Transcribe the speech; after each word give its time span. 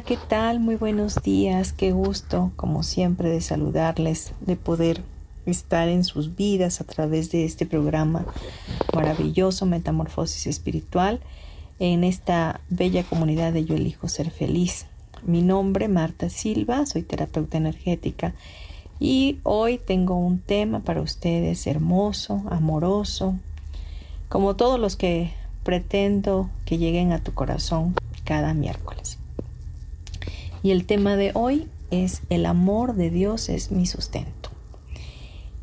¿Qué 0.00 0.16
tal? 0.16 0.58
Muy 0.58 0.76
buenos 0.76 1.22
días. 1.22 1.74
Qué 1.74 1.92
gusto, 1.92 2.50
como 2.56 2.82
siempre, 2.82 3.28
de 3.28 3.42
saludarles, 3.42 4.32
de 4.40 4.56
poder 4.56 5.02
estar 5.44 5.88
en 5.88 6.04
sus 6.04 6.34
vidas 6.34 6.80
a 6.80 6.84
través 6.84 7.30
de 7.30 7.44
este 7.44 7.66
programa 7.66 8.24
maravilloso, 8.94 9.66
Metamorfosis 9.66 10.46
Espiritual, 10.46 11.20
en 11.78 12.04
esta 12.04 12.62
bella 12.70 13.04
comunidad 13.04 13.52
de 13.52 13.66
Yo 13.66 13.74
Elijo 13.74 14.08
Ser 14.08 14.30
Feliz. 14.30 14.86
Mi 15.24 15.42
nombre, 15.42 15.88
Marta 15.88 16.30
Silva, 16.30 16.86
soy 16.86 17.02
terapeuta 17.02 17.58
energética 17.58 18.34
y 18.98 19.40
hoy 19.42 19.76
tengo 19.76 20.16
un 20.16 20.38
tema 20.38 20.80
para 20.80 21.02
ustedes 21.02 21.66
hermoso, 21.66 22.42
amoroso, 22.48 23.34
como 24.30 24.56
todos 24.56 24.80
los 24.80 24.96
que 24.96 25.32
pretendo 25.64 26.48
que 26.64 26.78
lleguen 26.78 27.12
a 27.12 27.22
tu 27.22 27.34
corazón 27.34 27.94
cada 28.24 28.54
miércoles. 28.54 29.01
Y 30.62 30.70
el 30.70 30.86
tema 30.86 31.16
de 31.16 31.32
hoy 31.34 31.68
es 31.90 32.22
el 32.30 32.46
amor 32.46 32.94
de 32.94 33.10
Dios 33.10 33.48
es 33.48 33.70
mi 33.72 33.86
sustento. 33.86 34.50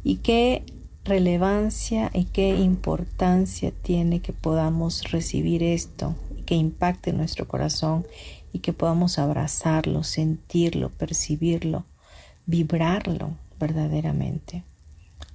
Y 0.03 0.17
qué 0.17 0.63
relevancia 1.05 2.11
y 2.13 2.25
qué 2.25 2.55
importancia 2.57 3.71
tiene 3.81 4.19
que 4.19 4.33
podamos 4.33 5.11
recibir 5.11 5.63
esto, 5.63 6.15
que 6.45 6.55
impacte 6.55 7.13
nuestro 7.13 7.47
corazón 7.47 8.05
y 8.51 8.59
que 8.59 8.73
podamos 8.73 9.19
abrazarlo, 9.19 10.03
sentirlo, 10.03 10.89
percibirlo, 10.89 11.85
vibrarlo 12.45 13.31
verdaderamente. 13.59 14.63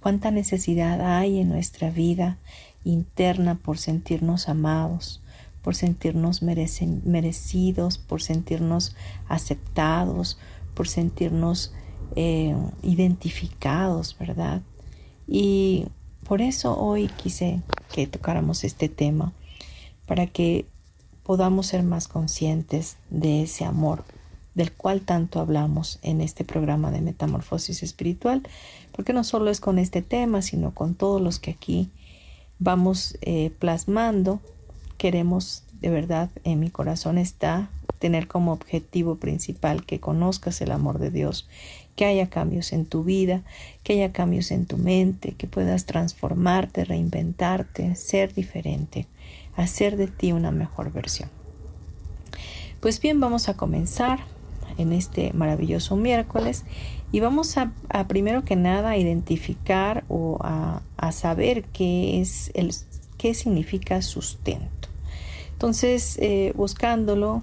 Cuánta 0.01 0.31
necesidad 0.31 1.01
hay 1.01 1.41
en 1.41 1.48
nuestra 1.48 1.91
vida 1.91 2.39
interna 2.85 3.55
por 3.55 3.79
sentirnos 3.79 4.48
amados, 4.48 5.23
por 5.65 5.75
sentirnos 5.75 6.43
merecidos, 6.43 7.97
por 7.97 8.23
sentirnos 8.23 8.95
aceptados, 9.29 10.39
por 10.75 10.87
sentirnos 10.87 11.73
eh, 12.17 12.55
identificados, 12.83 14.15
¿verdad? 14.19 14.61
Y 15.27 15.87
por 16.29 16.42
eso 16.42 16.79
hoy 16.79 17.09
quise 17.09 17.62
que 17.92 18.07
tocáramos 18.07 18.63
este 18.63 18.91
tema, 18.91 19.33
para 20.07 20.27
que 20.27 20.67
podamos 21.23 21.69
ser 21.69 21.83
más 21.83 22.08
conscientes 22.08 22.98
de 23.08 23.42
ese 23.42 23.64
amor 23.64 24.05
del 24.55 24.70
cual 24.70 25.01
tanto 25.01 25.41
hablamos 25.41 25.98
en 26.02 26.20
este 26.20 26.45
programa 26.45 26.91
de 26.91 27.01
Metamorfosis 27.01 27.83
Espiritual, 27.83 28.42
porque 28.92 29.14
no 29.14 29.25
solo 29.25 29.51
es 29.51 29.61
con 29.61 29.79
este 29.79 30.02
tema, 30.02 30.42
sino 30.42 30.75
con 30.75 30.95
todos 30.95 31.23
los 31.23 31.39
que 31.39 31.52
aquí 31.52 31.91
vamos 32.58 33.17
eh, 33.23 33.51
plasmando 33.58 34.41
queremos 34.99 35.65
de 35.81 35.91
verdad 35.91 36.31
en 36.45 36.61
mi 36.61 36.71
corazón 36.71 37.19
está 37.19 37.69
tener 37.99 38.27
como 38.27 38.53
objetivo 38.53 39.17
principal 39.17 39.85
que 39.85 40.01
conozcas 40.01 40.61
el 40.61 40.73
amor 40.73 40.99
de 40.99 41.11
Dios, 41.11 41.49
que 41.97 42.07
haya 42.07 42.29
cambios 42.29 42.73
en 42.73 42.87
tu 42.87 43.05
vida, 43.05 43.43
que 43.83 43.95
haya 43.95 44.13
cambios 44.13 44.51
en 44.51 44.67
tu 44.67 44.79
mente, 44.79 45.33
que 45.33 45.47
puedas 45.47 45.85
transformarte, 45.85 46.85
reinventarte, 46.85 47.97
ser 47.97 48.35
diferente, 48.35 49.07
hacer 49.57 49.97
de 49.97 50.07
ti 50.07 50.33
una 50.33 50.51
mejor 50.51 50.93
versión. 50.93 51.29
Pues 52.81 53.01
bien, 53.01 53.21
vamos 53.21 53.49
a 53.49 53.57
comenzar 53.57 54.21
en 54.79 54.93
este 54.93 55.33
maravilloso 55.33 55.97
miércoles 55.97 56.65
y 57.13 57.21
vamos 57.21 57.57
a, 57.57 57.73
primero 58.09 58.45
que 58.45 58.57
nada 58.57 58.97
identificar 58.97 60.05
o 60.09 60.39
a, 60.41 60.83
a 60.97 61.13
saber 61.13 61.65
qué 61.73 62.21
es 62.21 62.51
el 62.55 62.73
qué 63.25 63.33
significa 63.33 64.03
sustento. 64.03 64.73
Entonces, 65.55 66.19
eh, 66.20 66.53
buscándolo, 66.57 67.42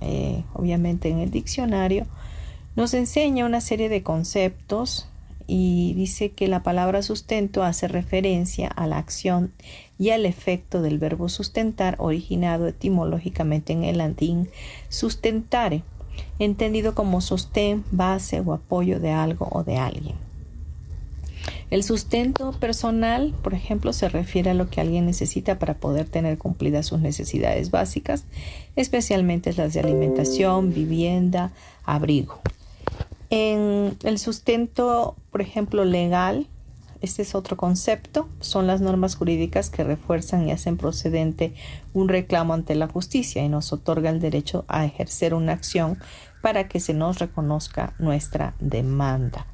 eh, 0.00 0.42
obviamente 0.52 1.08
en 1.08 1.20
el 1.20 1.30
diccionario, 1.30 2.06
nos 2.74 2.92
enseña 2.92 3.46
una 3.46 3.60
serie 3.60 3.88
de 3.88 4.02
conceptos 4.02 5.08
y 5.46 5.94
dice 5.94 6.32
que 6.32 6.48
la 6.48 6.62
palabra 6.62 7.02
sustento 7.02 7.62
hace 7.62 7.86
referencia 7.86 8.68
a 8.68 8.86
la 8.86 8.98
acción 8.98 9.52
y 9.98 10.10
al 10.10 10.26
efecto 10.26 10.82
del 10.82 10.98
verbo 10.98 11.28
sustentar 11.28 11.96
originado 11.98 12.66
etimológicamente 12.66 13.72
en 13.72 13.84
el 13.84 13.98
latín 13.98 14.48
sustentare, 14.88 15.84
entendido 16.40 16.94
como 16.94 17.20
sostén, 17.20 17.84
base 17.92 18.40
o 18.40 18.54
apoyo 18.54 18.98
de 18.98 19.12
algo 19.12 19.48
o 19.52 19.62
de 19.62 19.76
alguien. 19.76 20.31
El 21.72 21.84
sustento 21.84 22.52
personal, 22.52 23.34
por 23.42 23.54
ejemplo, 23.54 23.94
se 23.94 24.10
refiere 24.10 24.50
a 24.50 24.54
lo 24.54 24.68
que 24.68 24.82
alguien 24.82 25.06
necesita 25.06 25.58
para 25.58 25.72
poder 25.72 26.06
tener 26.06 26.36
cumplidas 26.36 26.84
sus 26.84 27.00
necesidades 27.00 27.70
básicas, 27.70 28.26
especialmente 28.76 29.54
las 29.54 29.72
de 29.72 29.80
alimentación, 29.80 30.74
vivienda, 30.74 31.50
abrigo. 31.84 32.42
En 33.30 33.96
el 34.02 34.18
sustento, 34.18 35.16
por 35.30 35.40
ejemplo, 35.40 35.86
legal, 35.86 36.46
este 37.00 37.22
es 37.22 37.34
otro 37.34 37.56
concepto, 37.56 38.28
son 38.40 38.66
las 38.66 38.82
normas 38.82 39.14
jurídicas 39.14 39.70
que 39.70 39.82
refuerzan 39.82 40.46
y 40.46 40.52
hacen 40.52 40.76
procedente 40.76 41.54
un 41.94 42.10
reclamo 42.10 42.52
ante 42.52 42.74
la 42.74 42.86
justicia 42.86 43.42
y 43.42 43.48
nos 43.48 43.72
otorga 43.72 44.10
el 44.10 44.20
derecho 44.20 44.66
a 44.68 44.84
ejercer 44.84 45.32
una 45.32 45.54
acción 45.54 45.96
para 46.42 46.68
que 46.68 46.80
se 46.80 46.92
nos 46.92 47.18
reconozca 47.18 47.94
nuestra 47.98 48.56
demanda. 48.60 49.46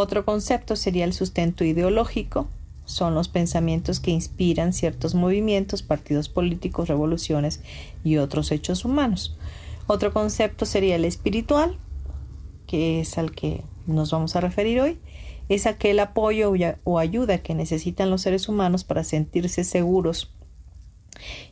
Otro 0.00 0.24
concepto 0.24 0.76
sería 0.76 1.04
el 1.04 1.12
sustento 1.12 1.64
ideológico. 1.64 2.46
Son 2.84 3.16
los 3.16 3.26
pensamientos 3.26 3.98
que 3.98 4.12
inspiran 4.12 4.72
ciertos 4.72 5.16
movimientos, 5.16 5.82
partidos 5.82 6.28
políticos, 6.28 6.86
revoluciones 6.86 7.62
y 8.04 8.18
otros 8.18 8.52
hechos 8.52 8.84
humanos. 8.84 9.36
Otro 9.88 10.12
concepto 10.12 10.66
sería 10.66 10.94
el 10.94 11.04
espiritual, 11.04 11.78
que 12.68 13.00
es 13.00 13.18
al 13.18 13.32
que 13.32 13.64
nos 13.88 14.12
vamos 14.12 14.36
a 14.36 14.40
referir 14.40 14.80
hoy. 14.80 15.00
Es 15.48 15.66
aquel 15.66 15.98
apoyo 15.98 16.52
o 16.84 17.00
ayuda 17.00 17.38
que 17.38 17.56
necesitan 17.56 18.08
los 18.08 18.22
seres 18.22 18.48
humanos 18.48 18.84
para 18.84 19.02
sentirse 19.02 19.64
seguros 19.64 20.30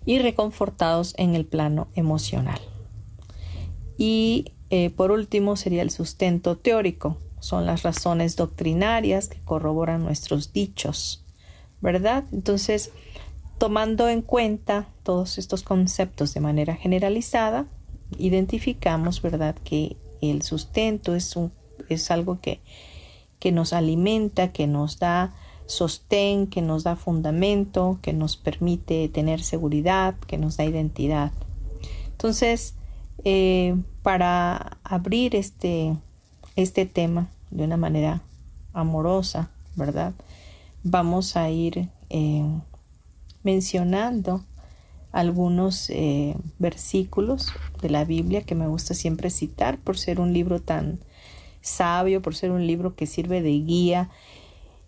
y 0.04 0.20
reconfortados 0.20 1.14
en 1.18 1.34
el 1.34 1.46
plano 1.46 1.88
emocional. 1.96 2.60
Y 3.98 4.52
eh, 4.70 4.90
por 4.90 5.10
último 5.10 5.56
sería 5.56 5.82
el 5.82 5.90
sustento 5.90 6.56
teórico, 6.56 7.18
son 7.40 7.66
las 7.66 7.82
razones 7.82 8.36
doctrinarias 8.36 9.28
que 9.28 9.40
corroboran 9.44 10.02
nuestros 10.02 10.52
dichos, 10.52 11.24
¿verdad? 11.80 12.24
Entonces, 12.32 12.90
tomando 13.58 14.08
en 14.08 14.22
cuenta 14.22 14.88
todos 15.02 15.38
estos 15.38 15.62
conceptos 15.62 16.34
de 16.34 16.40
manera 16.40 16.74
generalizada, 16.74 17.66
identificamos, 18.18 19.22
¿verdad?, 19.22 19.56
que 19.64 19.96
el 20.20 20.42
sustento 20.42 21.14
es, 21.14 21.36
un, 21.36 21.52
es 21.88 22.10
algo 22.10 22.40
que, 22.40 22.60
que 23.38 23.52
nos 23.52 23.72
alimenta, 23.72 24.52
que 24.52 24.66
nos 24.66 24.98
da 24.98 25.34
sostén, 25.66 26.46
que 26.46 26.62
nos 26.62 26.84
da 26.84 26.96
fundamento, 26.96 27.98
que 28.00 28.12
nos 28.12 28.36
permite 28.36 29.08
tener 29.08 29.42
seguridad, 29.42 30.14
que 30.26 30.38
nos 30.38 30.56
da 30.56 30.64
identidad. 30.64 31.32
Entonces, 32.06 32.76
eh, 33.24 33.76
para 34.02 34.78
abrir 34.84 35.34
este, 35.34 35.96
este 36.56 36.86
tema 36.86 37.28
de 37.50 37.64
una 37.64 37.76
manera 37.76 38.22
amorosa, 38.72 39.50
¿verdad? 39.76 40.14
Vamos 40.82 41.36
a 41.36 41.50
ir 41.50 41.88
eh, 42.10 42.44
mencionando 43.42 44.44
algunos 45.12 45.88
eh, 45.90 46.36
versículos 46.58 47.52
de 47.80 47.90
la 47.90 48.04
Biblia 48.04 48.42
que 48.42 48.54
me 48.54 48.66
gusta 48.66 48.94
siempre 48.94 49.30
citar 49.30 49.78
por 49.78 49.98
ser 49.98 50.20
un 50.20 50.32
libro 50.32 50.60
tan 50.60 50.98
sabio, 51.62 52.22
por 52.22 52.34
ser 52.34 52.50
un 52.50 52.66
libro 52.66 52.94
que 52.94 53.06
sirve 53.06 53.40
de 53.42 53.58
guía 53.60 54.10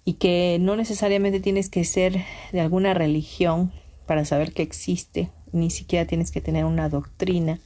y 0.04 0.14
que 0.14 0.58
no 0.60 0.76
necesariamente 0.76 1.40
tienes 1.40 1.68
que 1.68 1.84
ser 1.84 2.24
de 2.52 2.60
alguna 2.60 2.94
religión 2.94 3.72
para 4.06 4.24
saber 4.24 4.52
que 4.52 4.62
existe, 4.62 5.30
ni 5.52 5.70
siquiera 5.70 6.06
tienes 6.06 6.30
que 6.30 6.40
tener 6.40 6.64
una 6.64 6.88
doctrina 6.88 7.60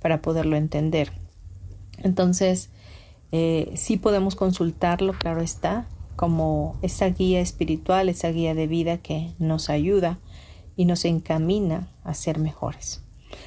para 0.00 0.22
poderlo 0.22 0.56
entender. 0.56 1.12
Entonces, 2.02 2.70
eh, 3.32 3.72
sí 3.74 3.96
podemos 3.96 4.36
consultarlo, 4.36 5.12
claro 5.12 5.40
está, 5.40 5.86
como 6.16 6.76
esa 6.82 7.08
guía 7.10 7.40
espiritual, 7.40 8.08
esa 8.08 8.30
guía 8.30 8.54
de 8.54 8.66
vida 8.66 8.98
que 8.98 9.34
nos 9.38 9.70
ayuda 9.70 10.18
y 10.76 10.84
nos 10.84 11.04
encamina 11.04 11.92
a 12.04 12.14
ser 12.14 12.38
mejores. 12.38 13.02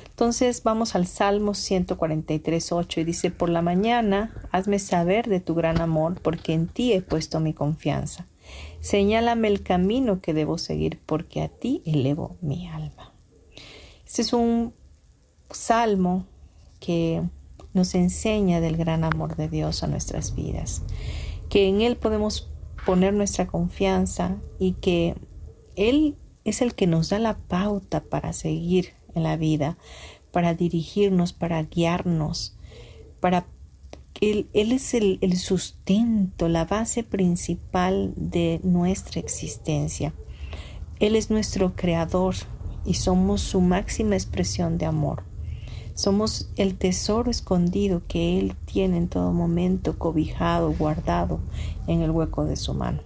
Entonces 0.09 0.63
vamos 0.63 0.95
al 0.95 1.07
Salmo 1.07 1.53
143, 1.53 2.71
8 2.71 2.99
y 2.99 3.03
dice, 3.03 3.31
por 3.31 3.49
la 3.49 3.61
mañana 3.61 4.33
hazme 4.51 4.79
saber 4.79 5.27
de 5.27 5.39
tu 5.39 5.55
gran 5.55 5.81
amor, 5.81 6.21
porque 6.21 6.53
en 6.53 6.67
ti 6.67 6.93
he 6.93 7.01
puesto 7.01 7.39
mi 7.39 7.53
confianza. 7.53 8.27
Señálame 8.79 9.47
el 9.47 9.63
camino 9.63 10.21
que 10.21 10.33
debo 10.33 10.57
seguir, 10.57 10.99
porque 11.05 11.41
a 11.41 11.47
ti 11.47 11.81
elevo 11.85 12.37
mi 12.41 12.67
alma. 12.67 13.13
Este 14.05 14.21
es 14.21 14.33
un 14.33 14.73
salmo 15.49 16.25
que 16.79 17.23
nos 17.73 17.95
enseña 17.95 18.61
del 18.61 18.77
gran 18.77 19.03
amor 19.03 19.35
de 19.35 19.47
Dios 19.47 19.83
a 19.83 19.87
nuestras 19.87 20.35
vidas, 20.35 20.83
que 21.49 21.67
en 21.67 21.81
Él 21.81 21.97
podemos 21.97 22.49
poner 22.85 23.13
nuestra 23.13 23.47
confianza 23.47 24.37
y 24.59 24.73
que 24.73 25.15
Él 25.75 26.15
es 26.43 26.61
el 26.61 26.73
que 26.73 26.87
nos 26.87 27.09
da 27.09 27.19
la 27.19 27.37
pauta 27.37 28.03
para 28.03 28.33
seguir 28.33 28.93
en 29.13 29.23
la 29.23 29.37
vida, 29.37 29.77
para 30.31 30.53
dirigirnos, 30.53 31.33
para 31.33 31.63
guiarnos, 31.63 32.55
para 33.19 33.45
él, 34.21 34.49
él 34.53 34.71
es 34.71 34.93
el, 34.93 35.17
el 35.21 35.37
sustento, 35.37 36.47
la 36.47 36.65
base 36.65 37.03
principal 37.03 38.13
de 38.15 38.59
nuestra 38.63 39.19
existencia. 39.19 40.13
Él 40.99 41.15
es 41.15 41.29
nuestro 41.31 41.75
creador 41.75 42.35
y 42.85 42.95
somos 42.95 43.41
su 43.41 43.61
máxima 43.61 44.15
expresión 44.15 44.77
de 44.77 44.85
amor. 44.85 45.23
Somos 46.01 46.49
el 46.55 46.79
tesoro 46.79 47.29
escondido 47.29 48.01
que 48.07 48.39
Él 48.39 48.55
tiene 48.65 48.97
en 48.97 49.07
todo 49.07 49.33
momento, 49.33 49.99
cobijado, 49.99 50.73
guardado 50.73 51.41
en 51.85 52.01
el 52.01 52.09
hueco 52.09 52.43
de 52.43 52.55
su 52.55 52.73
mano. 52.73 53.03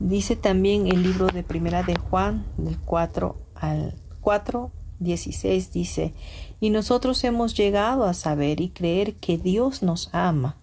Dice 0.00 0.36
también 0.36 0.86
el 0.86 1.02
libro 1.02 1.26
de 1.26 1.42
Primera 1.42 1.82
de 1.82 1.96
Juan, 1.96 2.46
del 2.56 2.78
4 2.78 3.36
al 3.56 3.94
4, 4.22 4.70
16, 5.00 5.70
dice, 5.70 6.14
y 6.60 6.70
nosotros 6.70 7.22
hemos 7.24 7.54
llegado 7.54 8.04
a 8.04 8.14
saber 8.14 8.62
y 8.62 8.70
creer 8.70 9.12
que 9.16 9.36
Dios 9.36 9.82
nos 9.82 10.08
ama. 10.14 10.56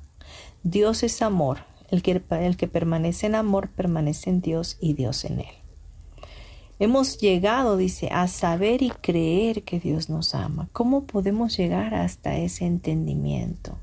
Dios 0.64 1.04
es 1.04 1.22
amor. 1.22 1.60
El 1.92 2.02
que, 2.02 2.24
el 2.32 2.58
que 2.58 2.68
permanece 2.68 3.28
en 3.28 3.36
amor 3.36 3.70
permanece 3.70 4.32
en 4.32 4.42
Dios 4.42 4.78
y 4.82 4.94
Dios 4.94 5.26
en 5.26 5.42
él. 5.42 5.65
Hemos 6.80 7.18
llegado, 7.18 7.78
dice, 7.78 8.10
a 8.12 8.28
saber 8.28 8.82
y 8.82 8.90
creer 8.90 9.64
que 9.64 9.80
Dios 9.80 10.10
nos 10.10 10.36
ama. 10.36 10.68
¿Cómo 10.74 11.06
podemos 11.06 11.56
llegar 11.58 11.94
hasta 11.94 12.38
ese 12.38 12.66
entendimiento? 12.66 13.78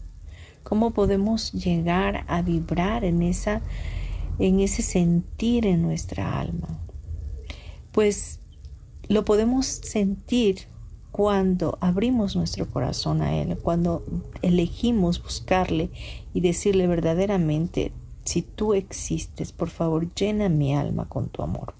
¿Cómo 0.63 0.93
podemos 0.93 1.53
llegar 1.53 2.25
a 2.29 2.43
vibrar 2.43 3.05
en 3.05 3.23
esa 3.23 3.63
en 4.39 4.61
ese 4.61 4.83
sentir 4.83 5.67
en 5.67 5.83
nuestra 5.83 6.41
alma. 6.41 6.79
Pues 7.93 8.41
lo 9.09 9.25
podemos 9.25 9.67
sentir 9.67 10.69
cuando 11.11 11.77
abrimos 11.81 12.37
nuestro 12.37 12.71
corazón 12.71 13.21
a 13.21 13.37
Él, 13.37 13.59
cuando 13.59 14.05
elegimos 14.41 15.23
buscarle 15.23 15.91
y 16.33 16.41
decirle 16.41 16.87
verdaderamente, 16.87 17.93
si 18.25 18.43
tú 18.43 18.73
existes, 18.73 19.53
por 19.53 19.69
favor, 19.69 20.13
llena 20.15 20.49
mi 20.49 20.75
alma 20.75 21.09
con 21.09 21.29
tu 21.29 21.43
amor. 21.43 21.75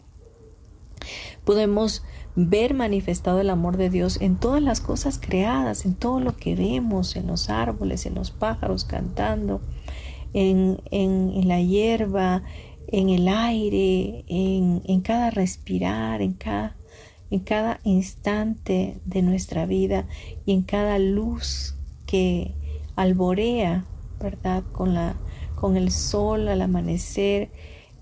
Podemos 1.45 2.03
ver 2.35 2.75
manifestado 2.75 3.41
el 3.41 3.51
amor 3.51 3.77
de 3.77 3.91
Dios 3.91 4.21
en 4.21 4.37
todas 4.37 4.63
las 4.63 4.81
cosas 4.81 5.19
creadas, 5.21 5.85
en 5.85 5.95
todo 5.95 6.21
lo 6.21 6.37
que 6.37 6.55
vemos, 6.55 7.17
en 7.17 7.27
los 7.27 7.51
árboles, 7.51 8.07
en 8.07 8.15
los 8.15 8.31
pájaros 8.31 8.85
cantando, 8.85 9.61
en, 10.33 10.81
en, 10.91 11.47
la 11.47 11.61
hierba, 11.61 12.43
en 12.89 13.11
el 13.11 13.29
aire, 13.29 14.25
en, 14.29 14.83
en 14.87 15.01
cada 15.03 15.31
respirar, 15.31 16.23
en 16.23 16.33
cada, 16.33 16.77
en 17.31 17.41
cada 17.41 17.81
instante 17.85 19.01
de 19.05 19.23
nuestra 19.23 19.67
vida 19.67 20.07
y 20.47 20.53
en 20.53 20.63
cada 20.63 20.99
luz 20.99 21.77
que 22.07 22.55
alborea, 22.97 23.85
¿verdad? 24.21 24.65
Con, 24.73 24.95
la, 24.95 25.17
con 25.55 25.77
el 25.77 25.91
sol 25.91 26.49
al 26.49 26.63
amanecer, 26.63 27.51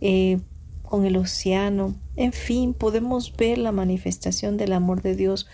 eh, 0.00 0.40
con 0.90 1.06
el 1.06 1.16
océano. 1.16 1.94
En 2.16 2.34
fin, 2.34 2.74
podemos 2.74 3.34
ver 3.34 3.56
la 3.56 3.72
manifestación 3.72 4.58
del 4.58 4.74
amor 4.74 5.00
de 5.00 5.16
Dios 5.16 5.46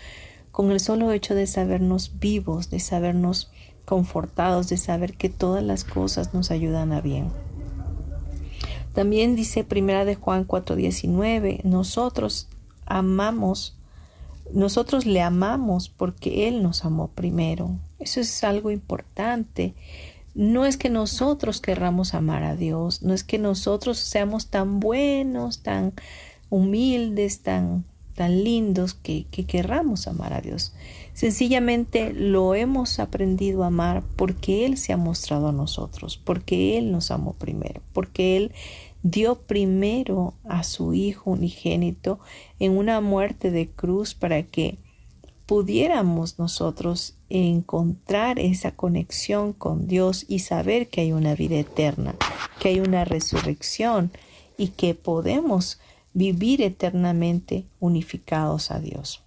con 0.51 0.71
el 0.71 0.81
solo 0.81 1.11
hecho 1.13 1.35
de 1.35 1.47
sabernos 1.47 2.19
vivos, 2.19 2.69
de 2.69 2.81
sabernos 2.81 3.51
confortados 3.87 4.67
de 4.67 4.75
saber 4.75 5.13
que 5.13 5.29
todas 5.29 5.63
las 5.63 5.85
cosas 5.85 6.33
nos 6.33 6.51
ayudan 6.51 6.91
a 6.91 6.99
bien. 6.99 7.29
También 8.93 9.37
dice 9.37 9.63
Primera 9.63 10.03
de 10.03 10.15
Juan 10.15 10.45
4:19, 10.45 11.61
nosotros 11.63 12.49
amamos, 12.85 13.77
nosotros 14.51 15.05
le 15.05 15.21
amamos 15.21 15.87
porque 15.87 16.49
Él 16.49 16.63
nos 16.63 16.83
amó 16.83 17.07
primero. 17.07 17.77
Eso 17.97 18.19
es 18.19 18.43
algo 18.43 18.71
importante. 18.71 19.73
No 20.37 20.65
es 20.65 20.77
que 20.77 20.89
nosotros 20.89 21.59
querramos 21.59 22.13
amar 22.13 22.43
a 22.43 22.55
Dios, 22.55 23.01
no 23.01 23.13
es 23.13 23.25
que 23.25 23.39
nosotros 23.39 23.97
seamos 23.97 24.47
tan 24.47 24.79
buenos, 24.79 25.63
tan 25.63 25.91
humildes, 26.49 27.41
tan, 27.41 27.83
tan 28.15 28.43
lindos 28.43 28.93
que, 28.93 29.25
que 29.29 29.45
querramos 29.45 30.07
amar 30.07 30.33
a 30.33 30.39
Dios, 30.39 30.73
Sencillamente 31.17 32.13
lo 32.13 32.53
hemos 32.53 32.99
aprendido 32.99 33.63
a 33.63 33.67
amar 33.67 34.03
porque 34.17 34.67
Él 34.67 34.77
se 34.77 34.93
ha 34.93 34.97
mostrado 34.97 35.47
a 35.47 35.51
nosotros, 35.51 36.15
porque 36.15 36.77
Él 36.77 36.91
nos 36.91 37.09
amó 37.09 37.33
primero, 37.33 37.81
porque 37.91 38.37
Él 38.37 38.51
dio 39.01 39.33
primero 39.33 40.35
a 40.47 40.61
su 40.61 40.93
Hijo 40.93 41.31
unigénito 41.31 42.19
en 42.59 42.77
una 42.77 43.01
muerte 43.01 43.49
de 43.49 43.67
cruz 43.67 44.13
para 44.13 44.43
que 44.43 44.77
pudiéramos 45.47 46.37
nosotros 46.37 47.15
encontrar 47.29 48.37
esa 48.37 48.71
conexión 48.75 49.53
con 49.53 49.87
Dios 49.87 50.25
y 50.27 50.39
saber 50.39 50.89
que 50.89 51.01
hay 51.01 51.13
una 51.13 51.33
vida 51.35 51.55
eterna, 51.55 52.15
que 52.59 52.69
hay 52.69 52.79
una 52.81 53.05
resurrección 53.05 54.11
y 54.57 54.67
que 54.69 54.93
podemos 54.93 55.79
vivir 56.13 56.61
eternamente 56.61 57.65
unificados 57.79 58.71
a 58.71 58.79
Dios. 58.79 59.23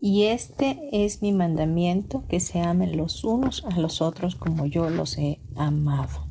Y 0.00 0.24
este 0.24 0.78
es 0.92 1.22
mi 1.22 1.32
mandamiento, 1.32 2.22
que 2.28 2.38
se 2.38 2.60
amen 2.60 2.96
los 2.96 3.24
unos 3.24 3.64
a 3.68 3.80
los 3.80 4.00
otros 4.00 4.36
como 4.36 4.64
yo 4.64 4.88
los 4.90 5.18
he 5.18 5.40
amado. 5.56 6.28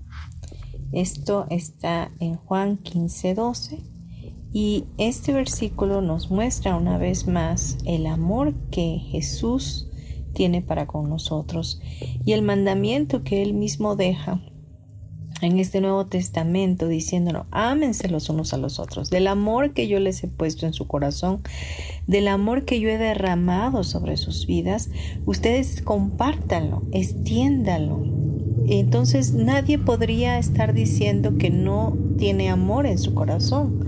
Esto 0.94 1.48
está 1.50 2.12
en 2.22 2.38
Juan 2.38 2.78
15, 2.78 3.34
12. 3.34 3.97
Y 4.60 4.86
este 4.98 5.34
versículo 5.34 6.02
nos 6.02 6.32
muestra 6.32 6.76
una 6.76 6.98
vez 6.98 7.28
más 7.28 7.78
el 7.86 8.08
amor 8.08 8.56
que 8.72 8.98
Jesús 9.12 9.88
tiene 10.34 10.64
para 10.64 10.88
con 10.88 11.08
nosotros 11.08 11.80
y 12.26 12.32
el 12.32 12.42
mandamiento 12.42 13.24
que 13.24 13.44
Él 13.44 13.54
mismo 13.54 13.96
deja 13.96 14.42
en 15.44 15.60
este 15.60 15.80
Nuevo 15.80 16.08
Testamento 16.08 16.88
diciéndonos, 16.88 17.46
ámense 17.52 18.10
los 18.10 18.32
unos 18.32 18.52
a 18.52 18.58
los 18.58 18.80
otros, 18.80 19.12
del 19.12 19.28
amor 19.28 19.74
que 19.74 19.88
yo 19.88 20.00
les 20.00 20.24
he 20.24 20.28
puesto 20.28 20.66
en 20.66 20.74
su 20.74 20.88
corazón, 20.88 21.44
del 22.08 22.28
amor 22.28 22.66
que 22.66 22.80
yo 22.80 22.90
he 22.90 22.98
derramado 22.98 23.84
sobre 23.84 24.18
sus 24.18 24.48
vidas, 24.48 24.90
ustedes 25.28 25.84
compártanlo, 25.84 26.82
extiéndanlo. 26.92 28.04
Entonces 28.66 29.34
nadie 29.34 29.78
podría 29.78 30.40
estar 30.40 30.74
diciendo 30.74 31.38
que 31.38 31.52
no 31.52 31.96
tiene 32.18 32.50
amor 32.50 32.88
en 32.88 32.98
su 32.98 33.14
corazón. 33.14 33.86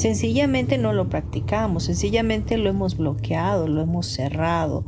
Sencillamente 0.00 0.78
no 0.78 0.94
lo 0.94 1.10
practicamos, 1.10 1.84
sencillamente 1.84 2.56
lo 2.56 2.70
hemos 2.70 2.96
bloqueado, 2.96 3.68
lo 3.68 3.82
hemos 3.82 4.06
cerrado, 4.06 4.86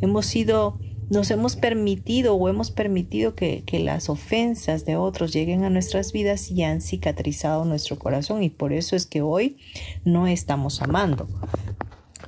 hemos 0.00 0.26
sido 0.26 0.78
nos 1.10 1.32
hemos 1.32 1.56
permitido 1.56 2.36
o 2.36 2.48
hemos 2.48 2.70
permitido 2.70 3.34
que, 3.34 3.64
las 3.72 4.08
ofensas 4.08 4.84
de 4.84 4.94
otros 4.94 5.32
lleguen 5.32 5.64
a 5.64 5.68
nuestras 5.68 6.12
vidas 6.12 6.48
y 6.52 6.62
han 6.62 6.80
cicatrizado 6.80 7.64
nuestro 7.64 7.98
corazón 7.98 8.44
y 8.44 8.50
por 8.50 8.72
eso 8.72 8.94
es 8.94 9.06
que 9.06 9.20
hoy 9.20 9.56
no 10.04 10.28
estamos 10.28 10.80
amando. 10.80 11.26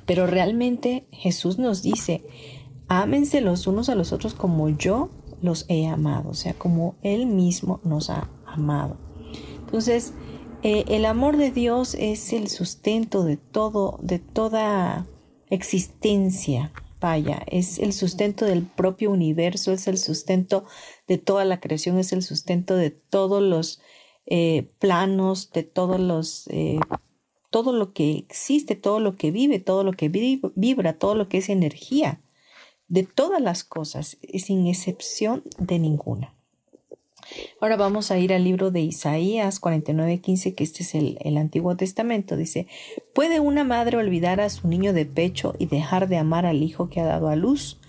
Pero 0.05 0.27
realmente 0.27 1.07
Jesús 1.13 1.57
nos 1.57 1.83
dice, 1.83 2.25
ámense 2.89 3.39
los 3.39 3.65
unos 3.65 3.87
a 3.87 3.95
los 3.95 4.11
otros 4.11 4.33
como 4.33 4.67
yo 4.67 5.09
los 5.41 5.63
he 5.69 5.87
amado, 5.87 6.31
o 6.31 6.35
sea, 6.35 6.53
como 6.53 6.95
Él 7.01 7.27
mismo 7.27 7.79
nos 7.85 8.09
ha 8.09 8.29
amado. 8.45 8.97
Entonces, 9.61 10.11
eh, 10.67 10.83
el 10.87 11.05
amor 11.05 11.37
de 11.37 11.51
Dios 11.51 11.93
es 11.93 12.33
el 12.33 12.47
sustento 12.47 13.23
de 13.23 13.37
todo, 13.37 13.99
de 14.01 14.17
toda 14.17 15.05
existencia. 15.51 16.73
Vaya, 16.99 17.43
es 17.45 17.77
el 17.77 17.93
sustento 17.93 18.45
del 18.45 18.63
propio 18.63 19.11
universo, 19.11 19.71
es 19.71 19.87
el 19.87 19.99
sustento 19.99 20.65
de 21.07 21.19
toda 21.19 21.45
la 21.45 21.59
creación, 21.59 21.99
es 21.99 22.13
el 22.13 22.23
sustento 22.23 22.75
de 22.75 22.89
todos 22.89 23.43
los 23.43 23.79
eh, 24.25 24.71
planos, 24.79 25.51
de 25.51 25.61
todos 25.61 25.99
los, 25.99 26.47
eh, 26.47 26.79
todo 27.51 27.71
lo 27.71 27.93
que 27.93 28.17
existe, 28.17 28.75
todo 28.75 28.99
lo 28.99 29.17
que 29.17 29.29
vive, 29.29 29.59
todo 29.59 29.83
lo 29.83 29.91
que 29.91 30.09
vibra, 30.09 30.97
todo 30.97 31.13
lo 31.13 31.29
que 31.29 31.37
es 31.37 31.49
energía, 31.49 32.23
de 32.87 33.03
todas 33.03 33.39
las 33.39 33.63
cosas, 33.63 34.17
sin 34.39 34.65
excepción 34.65 35.43
de 35.59 35.77
ninguna. 35.77 36.34
Ahora 37.59 37.75
vamos 37.75 38.11
a 38.11 38.17
ir 38.17 38.33
al 38.33 38.43
libro 38.43 38.71
de 38.71 38.81
Isaías 38.81 39.59
49:15, 39.61 40.55
que 40.55 40.63
este 40.63 40.83
es 40.83 40.95
el, 40.95 41.17
el, 41.21 41.37
Antiguo 41.37 41.75
Testamento. 41.75 42.37
Dice, 42.37 42.67
¿puede 43.13 43.39
una 43.39 43.63
madre 43.63 43.97
olvidar 43.97 44.41
a 44.41 44.49
su 44.49 44.67
niño 44.67 44.93
de 44.93 45.05
pecho 45.05 45.55
y 45.57 45.65
dejar 45.65 46.07
de 46.07 46.17
amar 46.17 46.45
al 46.45 46.63
hijo 46.63 46.89
que 46.89 47.01
ha 47.01 47.05
dado 47.05 47.29
a 47.29 47.35
luz? 47.35 47.79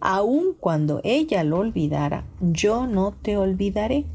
Aun 0.00 0.54
cuando 0.58 1.00
ella 1.04 1.44
lo 1.44 1.58
olvidara, 1.58 2.24
yo 2.40 2.86
no 2.86 3.12
te 3.12 3.36
olvidaré. 3.36 4.06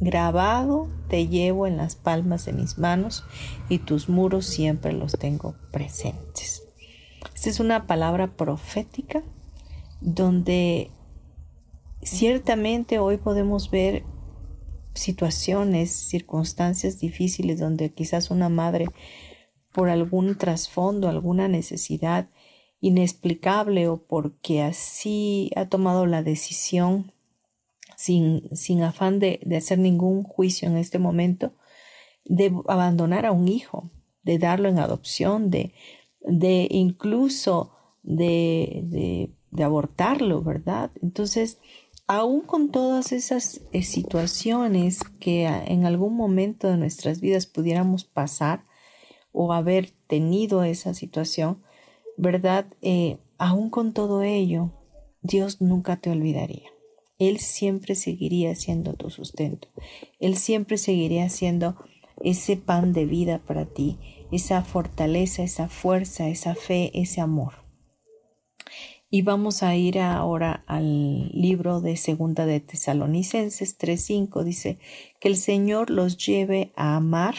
Grabado 0.00 0.88
te 1.08 1.26
llevo 1.26 1.66
en 1.66 1.76
las 1.76 1.96
palmas 1.96 2.44
de 2.44 2.52
mis 2.52 2.78
manos 2.78 3.24
y 3.68 3.78
tus 3.78 4.08
muros 4.08 4.46
siempre 4.46 4.92
los 4.92 5.12
tengo 5.12 5.56
presentes. 5.72 6.62
Esta 7.34 7.50
es 7.50 7.58
una 7.58 7.86
palabra 7.86 8.36
profética 8.36 9.24
donde 10.00 10.92
ciertamente 12.08 12.98
hoy 12.98 13.18
podemos 13.18 13.70
ver 13.70 14.04
situaciones, 14.94 15.90
circunstancias 15.90 16.98
difíciles 16.98 17.60
donde 17.60 17.92
quizás 17.92 18.30
una 18.30 18.48
madre 18.48 18.86
por 19.72 19.90
algún 19.90 20.36
trasfondo, 20.36 21.08
alguna 21.08 21.48
necesidad 21.48 22.28
inexplicable 22.80 23.88
o 23.88 23.98
porque 24.06 24.62
así 24.62 25.50
ha 25.56 25.68
tomado 25.68 26.06
la 26.06 26.22
decisión 26.22 27.12
sin, 27.96 28.48
sin 28.56 28.82
afán 28.82 29.18
de, 29.18 29.40
de 29.44 29.56
hacer 29.56 29.78
ningún 29.78 30.22
juicio 30.22 30.68
en 30.68 30.76
este 30.76 30.98
momento, 30.98 31.52
de 32.24 32.52
abandonar 32.68 33.26
a 33.26 33.32
un 33.32 33.48
hijo, 33.48 33.90
de 34.22 34.38
darlo 34.38 34.68
en 34.68 34.78
adopción, 34.78 35.50
de, 35.50 35.72
de 36.20 36.68
incluso 36.70 37.72
de, 38.02 38.82
de, 38.84 39.32
de 39.50 39.64
abortarlo, 39.64 40.42
¿verdad? 40.42 40.90
Entonces, 41.02 41.58
aún 42.08 42.40
con 42.40 42.70
todas 42.70 43.12
esas 43.12 43.60
eh, 43.72 43.82
situaciones 43.82 45.00
que 45.20 45.44
en 45.44 45.84
algún 45.84 46.16
momento 46.16 46.68
de 46.68 46.78
nuestras 46.78 47.20
vidas 47.20 47.46
pudiéramos 47.46 48.04
pasar 48.04 48.64
o 49.30 49.52
haber 49.52 49.90
tenido 50.06 50.64
esa 50.64 50.94
situación, 50.94 51.62
¿verdad? 52.16 52.66
Eh, 52.80 53.18
aún 53.36 53.68
con 53.68 53.92
todo 53.92 54.22
ello, 54.22 54.72
Dios 55.20 55.60
nunca 55.60 55.96
te 55.96 56.10
olvidaría. 56.10 56.70
Él 57.18 57.38
siempre 57.40 57.94
seguiría 57.94 58.54
siendo 58.54 58.94
tu 58.94 59.10
sustento. 59.10 59.68
Él 60.18 60.36
siempre 60.36 60.78
seguiría 60.78 61.28
siendo 61.28 61.76
ese 62.24 62.56
pan 62.56 62.94
de 62.94 63.04
vida 63.04 63.42
para 63.46 63.66
ti, 63.66 63.98
esa 64.32 64.62
fortaleza, 64.64 65.42
esa 65.42 65.68
fuerza, 65.68 66.28
esa 66.28 66.54
fe, 66.54 66.90
ese 66.94 67.20
amor. 67.20 67.67
Y 69.10 69.22
vamos 69.22 69.62
a 69.62 69.74
ir 69.74 70.00
ahora 70.00 70.64
al 70.66 71.30
libro 71.30 71.80
de 71.80 71.96
Segunda 71.96 72.44
de 72.44 72.60
Tesalonicenses 72.60 73.78
3:5 73.78 74.44
dice 74.44 74.78
que 75.18 75.28
el 75.28 75.36
Señor 75.36 75.88
los 75.88 76.18
lleve 76.18 76.72
a 76.76 76.96
amar 76.96 77.34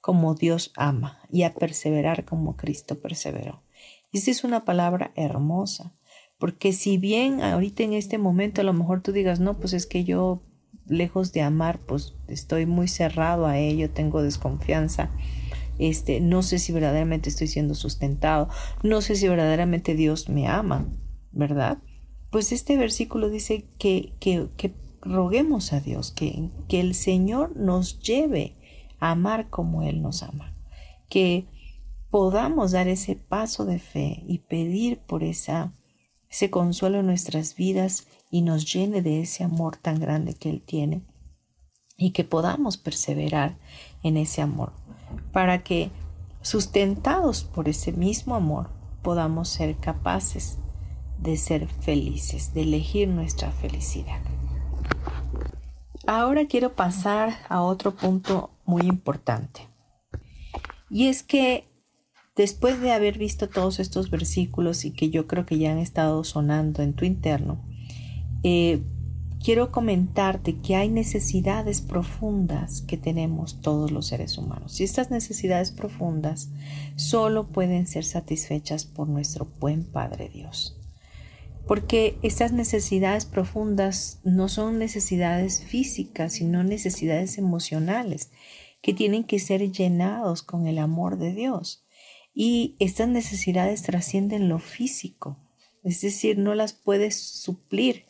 como 0.00 0.34
Dios 0.34 0.72
ama 0.74 1.20
y 1.30 1.44
a 1.44 1.54
perseverar 1.54 2.24
como 2.24 2.56
Cristo 2.56 3.00
perseveró. 3.00 3.62
Y 4.10 4.18
esta 4.18 4.32
es 4.32 4.42
una 4.42 4.64
palabra 4.64 5.12
hermosa, 5.14 5.94
porque 6.36 6.72
si 6.72 6.98
bien 6.98 7.42
ahorita 7.42 7.84
en 7.84 7.92
este 7.92 8.18
momento 8.18 8.60
a 8.60 8.64
lo 8.64 8.72
mejor 8.72 9.00
tú 9.00 9.12
digas, 9.12 9.38
no, 9.38 9.60
pues 9.60 9.74
es 9.74 9.86
que 9.86 10.02
yo 10.02 10.42
lejos 10.84 11.32
de 11.32 11.42
amar, 11.42 11.78
pues 11.78 12.16
estoy 12.26 12.66
muy 12.66 12.88
cerrado 12.88 13.46
a 13.46 13.56
ello, 13.58 13.90
tengo 13.90 14.20
desconfianza, 14.20 15.12
este, 15.78 16.20
no 16.20 16.42
sé 16.42 16.58
si 16.58 16.72
verdaderamente 16.72 17.28
estoy 17.28 17.46
siendo 17.46 17.74
sustentado, 17.74 18.48
no 18.82 19.00
sé 19.00 19.16
si 19.16 19.28
verdaderamente 19.28 19.94
Dios 19.94 20.28
me 20.28 20.48
ama, 20.48 20.86
¿verdad? 21.32 21.78
Pues 22.30 22.52
este 22.52 22.76
versículo 22.76 23.30
dice 23.30 23.64
que, 23.78 24.12
que, 24.20 24.74
roguemos 25.00 25.72
a 25.72 25.80
Dios, 25.80 26.10
que, 26.10 26.50
que 26.68 26.80
el 26.80 26.94
Señor 26.94 27.56
nos 27.56 28.00
lleve 28.00 28.56
a 28.98 29.12
amar 29.12 29.48
como 29.48 29.82
Él 29.82 30.02
nos 30.02 30.24
ama, 30.24 30.54
que 31.08 31.46
podamos 32.10 32.72
dar 32.72 32.88
ese 32.88 33.14
paso 33.14 33.64
de 33.64 33.78
fe 33.78 34.24
y 34.26 34.38
pedir 34.38 34.98
por 34.98 35.22
esa, 35.22 35.72
ese 36.28 36.50
consuelo 36.50 36.98
en 36.98 37.06
nuestras 37.06 37.54
vidas 37.54 38.08
y 38.30 38.42
nos 38.42 38.70
llene 38.70 39.00
de 39.00 39.20
ese 39.20 39.44
amor 39.44 39.76
tan 39.76 40.00
grande 40.00 40.34
que 40.34 40.50
Él 40.50 40.62
tiene 40.62 41.02
y 41.96 42.10
que 42.10 42.24
podamos 42.24 42.76
perseverar 42.76 43.56
en 44.02 44.16
ese 44.16 44.42
amor 44.42 44.72
para 45.32 45.62
que 45.62 45.90
sustentados 46.42 47.44
por 47.44 47.68
ese 47.68 47.92
mismo 47.92 48.34
amor 48.34 48.70
podamos 49.02 49.48
ser 49.48 49.76
capaces 49.76 50.58
de 51.18 51.36
ser 51.36 51.66
felices, 51.66 52.54
de 52.54 52.62
elegir 52.62 53.08
nuestra 53.08 53.50
felicidad. 53.50 54.20
Ahora 56.06 56.46
quiero 56.46 56.74
pasar 56.74 57.34
a 57.48 57.60
otro 57.62 57.94
punto 57.94 58.50
muy 58.64 58.82
importante. 58.82 59.68
Y 60.88 61.08
es 61.08 61.22
que 61.22 61.68
después 62.34 62.80
de 62.80 62.92
haber 62.92 63.18
visto 63.18 63.48
todos 63.48 63.78
estos 63.78 64.10
versículos 64.10 64.84
y 64.84 64.92
que 64.92 65.10
yo 65.10 65.26
creo 65.26 65.44
que 65.44 65.58
ya 65.58 65.72
han 65.72 65.78
estado 65.78 66.24
sonando 66.24 66.82
en 66.82 66.94
tu 66.94 67.04
interno, 67.04 67.62
eh, 68.42 68.82
quiero 69.42 69.70
comentarte 69.70 70.56
que 70.58 70.76
hay 70.76 70.88
necesidades 70.88 71.80
profundas 71.80 72.82
que 72.82 72.96
tenemos 72.96 73.60
todos 73.60 73.90
los 73.90 74.06
seres 74.06 74.38
humanos 74.38 74.80
y 74.80 74.84
estas 74.84 75.10
necesidades 75.10 75.70
profundas 75.70 76.50
solo 76.96 77.48
pueden 77.48 77.86
ser 77.86 78.04
satisfechas 78.04 78.84
por 78.84 79.08
nuestro 79.08 79.46
buen 79.58 79.84
Padre 79.84 80.28
Dios. 80.28 80.76
Porque 81.66 82.18
estas 82.22 82.52
necesidades 82.52 83.26
profundas 83.26 84.20
no 84.24 84.48
son 84.48 84.78
necesidades 84.78 85.62
físicas, 85.62 86.32
sino 86.34 86.64
necesidades 86.64 87.36
emocionales 87.36 88.30
que 88.80 88.94
tienen 88.94 89.24
que 89.24 89.38
ser 89.38 89.70
llenados 89.70 90.42
con 90.42 90.66
el 90.66 90.78
amor 90.78 91.18
de 91.18 91.34
Dios. 91.34 91.84
Y 92.32 92.76
estas 92.78 93.08
necesidades 93.08 93.82
trascienden 93.82 94.48
lo 94.48 94.60
físico, 94.60 95.36
es 95.84 96.00
decir, 96.00 96.38
no 96.38 96.54
las 96.54 96.72
puedes 96.72 97.20
suplir 97.20 98.07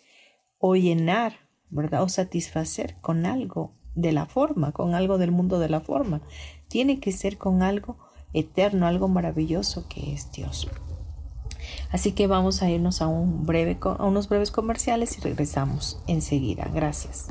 o 0.58 0.76
llenar, 0.76 1.34
¿verdad? 1.70 2.02
O 2.02 2.08
satisfacer 2.08 2.96
con 3.00 3.26
algo 3.26 3.72
de 3.94 4.12
la 4.12 4.26
forma, 4.26 4.72
con 4.72 4.94
algo 4.94 5.18
del 5.18 5.32
mundo 5.32 5.58
de 5.58 5.68
la 5.68 5.80
forma. 5.80 6.20
Tiene 6.68 7.00
que 7.00 7.12
ser 7.12 7.38
con 7.38 7.62
algo 7.62 7.96
eterno, 8.32 8.86
algo 8.86 9.08
maravilloso 9.08 9.86
que 9.88 10.12
es 10.12 10.30
Dios. 10.32 10.68
Así 11.90 12.12
que 12.12 12.26
vamos 12.26 12.62
a 12.62 12.70
irnos 12.70 13.02
a, 13.02 13.08
un 13.08 13.46
breve, 13.46 13.78
a 13.80 14.04
unos 14.04 14.28
breves 14.28 14.50
comerciales 14.50 15.16
y 15.18 15.20
regresamos 15.20 16.00
enseguida. 16.06 16.70
Gracias. 16.72 17.30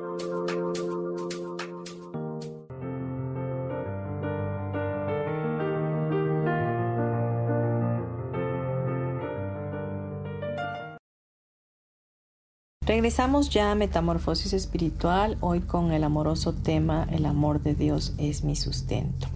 Regresamos 12.91 13.49
ya 13.49 13.71
a 13.71 13.75
Metamorfosis 13.75 14.51
Espiritual, 14.51 15.37
hoy 15.39 15.61
con 15.61 15.93
el 15.93 16.03
amoroso 16.03 16.51
tema 16.51 17.07
El 17.09 17.25
amor 17.25 17.63
de 17.63 17.73
Dios 17.73 18.13
es 18.17 18.43
mi 18.43 18.57
sustento. 18.57 19.29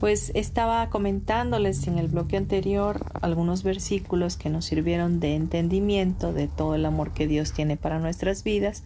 Pues 0.00 0.32
estaba 0.34 0.90
comentándoles 0.90 1.86
en 1.86 1.98
el 1.98 2.08
bloque 2.08 2.36
anterior 2.36 3.12
algunos 3.22 3.62
versículos 3.62 4.36
que 4.36 4.50
nos 4.50 4.64
sirvieron 4.64 5.20
de 5.20 5.36
entendimiento 5.36 6.32
de 6.32 6.48
todo 6.48 6.74
el 6.74 6.84
amor 6.84 7.12
que 7.12 7.28
Dios 7.28 7.52
tiene 7.52 7.76
para 7.76 8.00
nuestras 8.00 8.42
vidas 8.42 8.82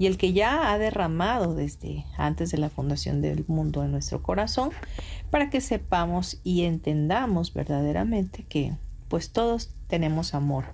y 0.00 0.06
el 0.06 0.18
que 0.18 0.32
ya 0.32 0.72
ha 0.72 0.78
derramado 0.78 1.54
desde 1.54 2.06
antes 2.16 2.50
de 2.50 2.58
la 2.58 2.70
fundación 2.70 3.22
del 3.22 3.44
mundo 3.46 3.84
en 3.84 3.92
nuestro 3.92 4.20
corazón 4.20 4.70
para 5.30 5.48
que 5.48 5.60
sepamos 5.60 6.40
y 6.42 6.64
entendamos 6.64 7.54
verdaderamente 7.54 8.42
que 8.42 8.76
pues 9.06 9.30
todos 9.30 9.70
tenemos 9.86 10.34
amor 10.34 10.64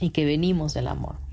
y 0.00 0.10
que 0.10 0.24
venimos 0.24 0.72
del 0.72 0.88
amor. 0.88 1.27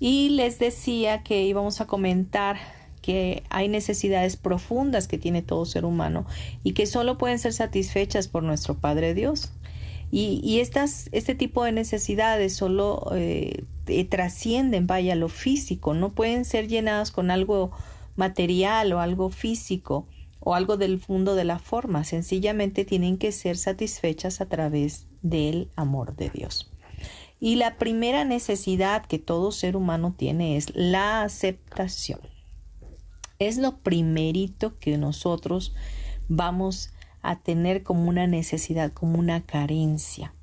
Y 0.00 0.30
les 0.30 0.58
decía 0.58 1.22
que 1.22 1.42
íbamos 1.44 1.80
a 1.80 1.86
comentar 1.86 2.56
que 3.02 3.42
hay 3.48 3.68
necesidades 3.68 4.36
profundas 4.36 5.08
que 5.08 5.18
tiene 5.18 5.42
todo 5.42 5.64
ser 5.64 5.84
humano 5.84 6.26
y 6.62 6.72
que 6.72 6.86
solo 6.86 7.18
pueden 7.18 7.38
ser 7.38 7.52
satisfechas 7.52 8.28
por 8.28 8.42
nuestro 8.42 8.78
Padre 8.78 9.14
Dios. 9.14 9.52
Y, 10.10 10.60
estas, 10.60 11.10
este 11.12 11.34
tipo 11.34 11.64
de 11.64 11.72
necesidades 11.72 12.54
solo 12.54 13.10
eh, 13.14 13.64
eh, 13.86 14.04
trascienden, 14.04 14.86
vaya, 14.86 15.14
lo 15.14 15.28
físico, 15.28 15.92
no 15.92 16.12
pueden 16.12 16.46
ser 16.46 16.66
llenadas 16.66 17.10
con 17.10 17.30
algo 17.30 17.72
material 18.16 18.92
o 18.94 19.00
algo 19.00 19.28
físico 19.28 20.06
o 20.40 20.54
algo 20.54 20.76
del 20.78 21.00
mundo 21.08 21.34
de 21.34 21.44
la 21.44 21.58
forma, 21.58 22.04
sencillamente 22.04 22.84
tienen 22.84 23.18
que 23.18 23.32
ser 23.32 23.58
satisfechas 23.58 24.40
a 24.40 24.46
través 24.46 25.06
del 25.20 25.68
amor 25.76 26.16
de 26.16 26.30
Dios. 26.30 26.70
Y 27.40 27.56
la 27.56 27.76
primera 27.76 28.24
necesidad 28.24 29.06
que 29.06 29.18
todo 29.18 29.52
ser 29.52 29.76
humano 29.76 30.14
tiene 30.16 30.56
es 30.56 30.74
la 30.74 31.22
aceptación. 31.22 32.20
Es 33.38 33.58
lo 33.58 33.78
primerito 33.78 34.78
que 34.78 34.98
nosotros 34.98 35.74
vamos 36.28 36.90
a 37.22 37.40
tener 37.40 37.82
como 37.82 38.08
una 38.08 38.26
necesidad, 38.26 38.92
como 38.92 39.18
una 39.18 39.44
carencia. 39.44 40.34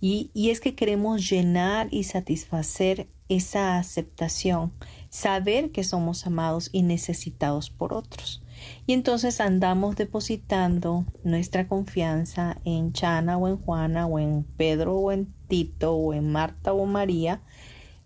Y, 0.00 0.30
y, 0.34 0.50
es 0.50 0.60
que 0.60 0.74
queremos 0.74 1.28
llenar 1.28 1.88
y 1.90 2.04
satisfacer 2.04 3.08
esa 3.28 3.78
aceptación, 3.78 4.72
saber 5.08 5.72
que 5.72 5.84
somos 5.84 6.26
amados 6.26 6.68
y 6.70 6.82
necesitados 6.82 7.70
por 7.70 7.92
otros. 7.92 8.42
Y 8.86 8.92
entonces 8.92 9.40
andamos 9.40 9.96
depositando 9.96 11.06
nuestra 11.24 11.66
confianza 11.66 12.58
en 12.64 12.92
Chana 12.92 13.36
o 13.36 13.48
en 13.48 13.56
Juana 13.56 14.06
o 14.06 14.18
en 14.18 14.44
Pedro 14.56 14.96
o 14.96 15.12
en 15.12 15.32
Tito 15.48 15.94
o 15.94 16.14
en 16.14 16.30
Marta 16.30 16.72
o 16.72 16.86
María 16.86 17.40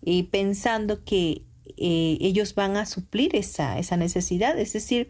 y 0.01 0.23
pensando 0.23 1.03
que 1.03 1.43
eh, 1.77 2.17
ellos 2.21 2.55
van 2.55 2.77
a 2.77 2.85
suplir 2.85 3.35
esa, 3.35 3.77
esa 3.79 3.97
necesidad. 3.97 4.57
Es 4.57 4.73
decir, 4.73 5.09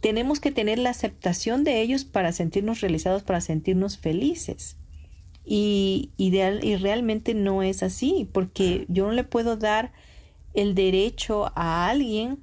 tenemos 0.00 0.40
que 0.40 0.52
tener 0.52 0.78
la 0.78 0.90
aceptación 0.90 1.64
de 1.64 1.80
ellos 1.80 2.04
para 2.04 2.32
sentirnos 2.32 2.80
realizados, 2.80 3.22
para 3.22 3.40
sentirnos 3.40 3.98
felices. 3.98 4.76
Y, 5.44 6.10
ideal, 6.18 6.62
y 6.62 6.76
realmente 6.76 7.34
no 7.34 7.62
es 7.62 7.82
así, 7.82 8.28
porque 8.32 8.84
yo 8.88 9.06
no 9.06 9.12
le 9.12 9.24
puedo 9.24 9.56
dar 9.56 9.92
el 10.52 10.74
derecho 10.74 11.50
a 11.54 11.88
alguien 11.88 12.38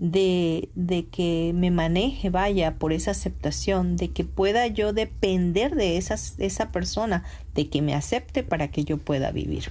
de, 0.00 0.70
de, 0.74 1.06
que 1.06 1.52
me 1.54 1.70
maneje, 1.70 2.30
vaya, 2.30 2.78
por 2.78 2.94
esa 2.94 3.10
aceptación, 3.10 3.98
de 3.98 4.08
que 4.08 4.24
pueda 4.24 4.66
yo 4.66 4.94
depender 4.94 5.76
de 5.76 5.98
esa 5.98 6.72
persona, 6.72 7.22
de 7.54 7.68
que 7.68 7.82
me 7.82 7.94
acepte 7.94 8.42
para 8.42 8.70
que 8.70 8.84
yo 8.84 8.96
pueda 8.96 9.30
vivir. 9.30 9.70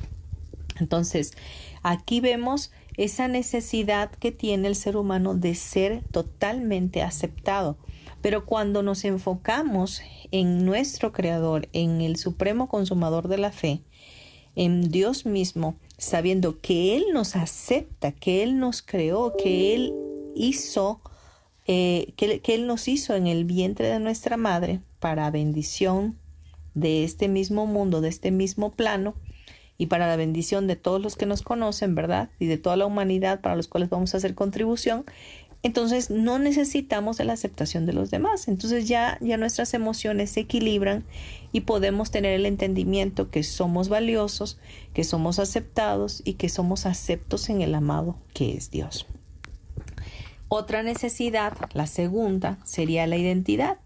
Entonces, 0.80 1.34
aquí 1.82 2.22
vemos 2.22 2.72
esa 2.96 3.28
necesidad 3.28 4.12
que 4.12 4.32
tiene 4.32 4.68
el 4.68 4.76
ser 4.76 4.98
humano 4.98 5.34
de 5.34 5.56
ser 5.56 6.04
totalmente 6.12 7.02
aceptado. 7.02 7.78
Pero 8.22 8.46
cuando 8.46 8.84
nos 8.84 9.06
enfocamos 9.06 10.02
en 10.32 10.64
nuestro 10.64 11.12
Creador, 11.12 11.70
en 11.74 12.02
el 12.02 12.18
Supremo 12.18 12.68
Consumador 12.68 13.30
de 13.30 13.40
la 13.40 13.52
Fe, 13.52 13.82
en 14.56 14.92
Dios 14.92 15.26
mismo, 15.26 15.76
sabiendo 15.98 16.60
que 16.60 16.98
Él 16.98 17.06
nos 17.14 17.36
acepta, 17.36 18.12
que 18.12 18.44
Él 18.44 18.60
nos 18.60 18.82
creó, 18.82 19.34
que 19.38 19.74
Él 19.74 19.94
hizo, 20.40 21.02
eh, 21.68 22.14
que, 22.16 22.40
que 22.40 22.56
Él 22.56 22.66
nos 22.66 22.88
hizo 22.88 23.16
en 23.16 23.28
el 23.28 23.46
vientre 23.46 23.90
de 23.90 24.00
nuestra 24.00 24.38
madre 24.38 24.82
para 25.00 25.30
bendición 25.30 26.18
de 26.74 27.04
este 27.04 27.28
mismo 27.28 27.66
mundo, 27.66 28.02
de 28.02 28.10
este 28.10 28.32
mismo 28.32 28.72
plano, 28.72 29.16
y 29.78 29.86
para 29.86 30.08
la 30.08 30.18
bendición 30.18 30.68
de 30.68 30.76
todos 30.76 31.02
los 31.02 31.16
que 31.16 31.26
nos 31.26 31.42
conocen, 31.42 31.96
¿verdad? 31.96 32.30
Y 32.40 32.48
de 32.48 32.58
toda 32.58 32.76
la 32.76 32.86
humanidad 32.86 33.40
para 33.40 33.56
los 33.56 33.68
cuales 33.68 33.90
vamos 33.90 34.14
a 34.14 34.18
hacer 34.18 34.36
contribución, 34.36 35.06
entonces 35.62 36.10
no 36.10 36.40
necesitamos 36.40 37.18
de 37.18 37.26
la 37.26 37.34
aceptación 37.34 37.86
de 37.86 37.94
los 37.94 38.12
demás. 38.12 38.48
Entonces 38.48 38.88
ya, 38.88 39.18
ya 39.22 39.38
nuestras 39.38 39.74
emociones 39.74 40.32
se 40.32 40.42
equilibran 40.42 41.04
y 41.52 41.62
podemos 41.62 42.12
tener 42.12 42.34
el 42.34 42.46
entendimiento 42.46 43.30
que 43.30 43.44
somos 43.44 43.90
valiosos, 43.90 44.58
que 44.94 45.04
somos 45.04 45.40
aceptados 45.40 46.22
y 46.24 46.34
que 46.34 46.48
somos 46.50 46.86
aceptos 46.86 47.50
en 47.50 47.62
el 47.62 47.76
amado 47.76 48.18
que 48.34 48.54
es 48.54 48.72
Dios. 48.72 49.06
Otra 50.52 50.82
necesidad, 50.82 51.54
la 51.74 51.86
segunda, 51.86 52.58
sería 52.64 53.06
la 53.06 53.18
identidad. 53.18 53.78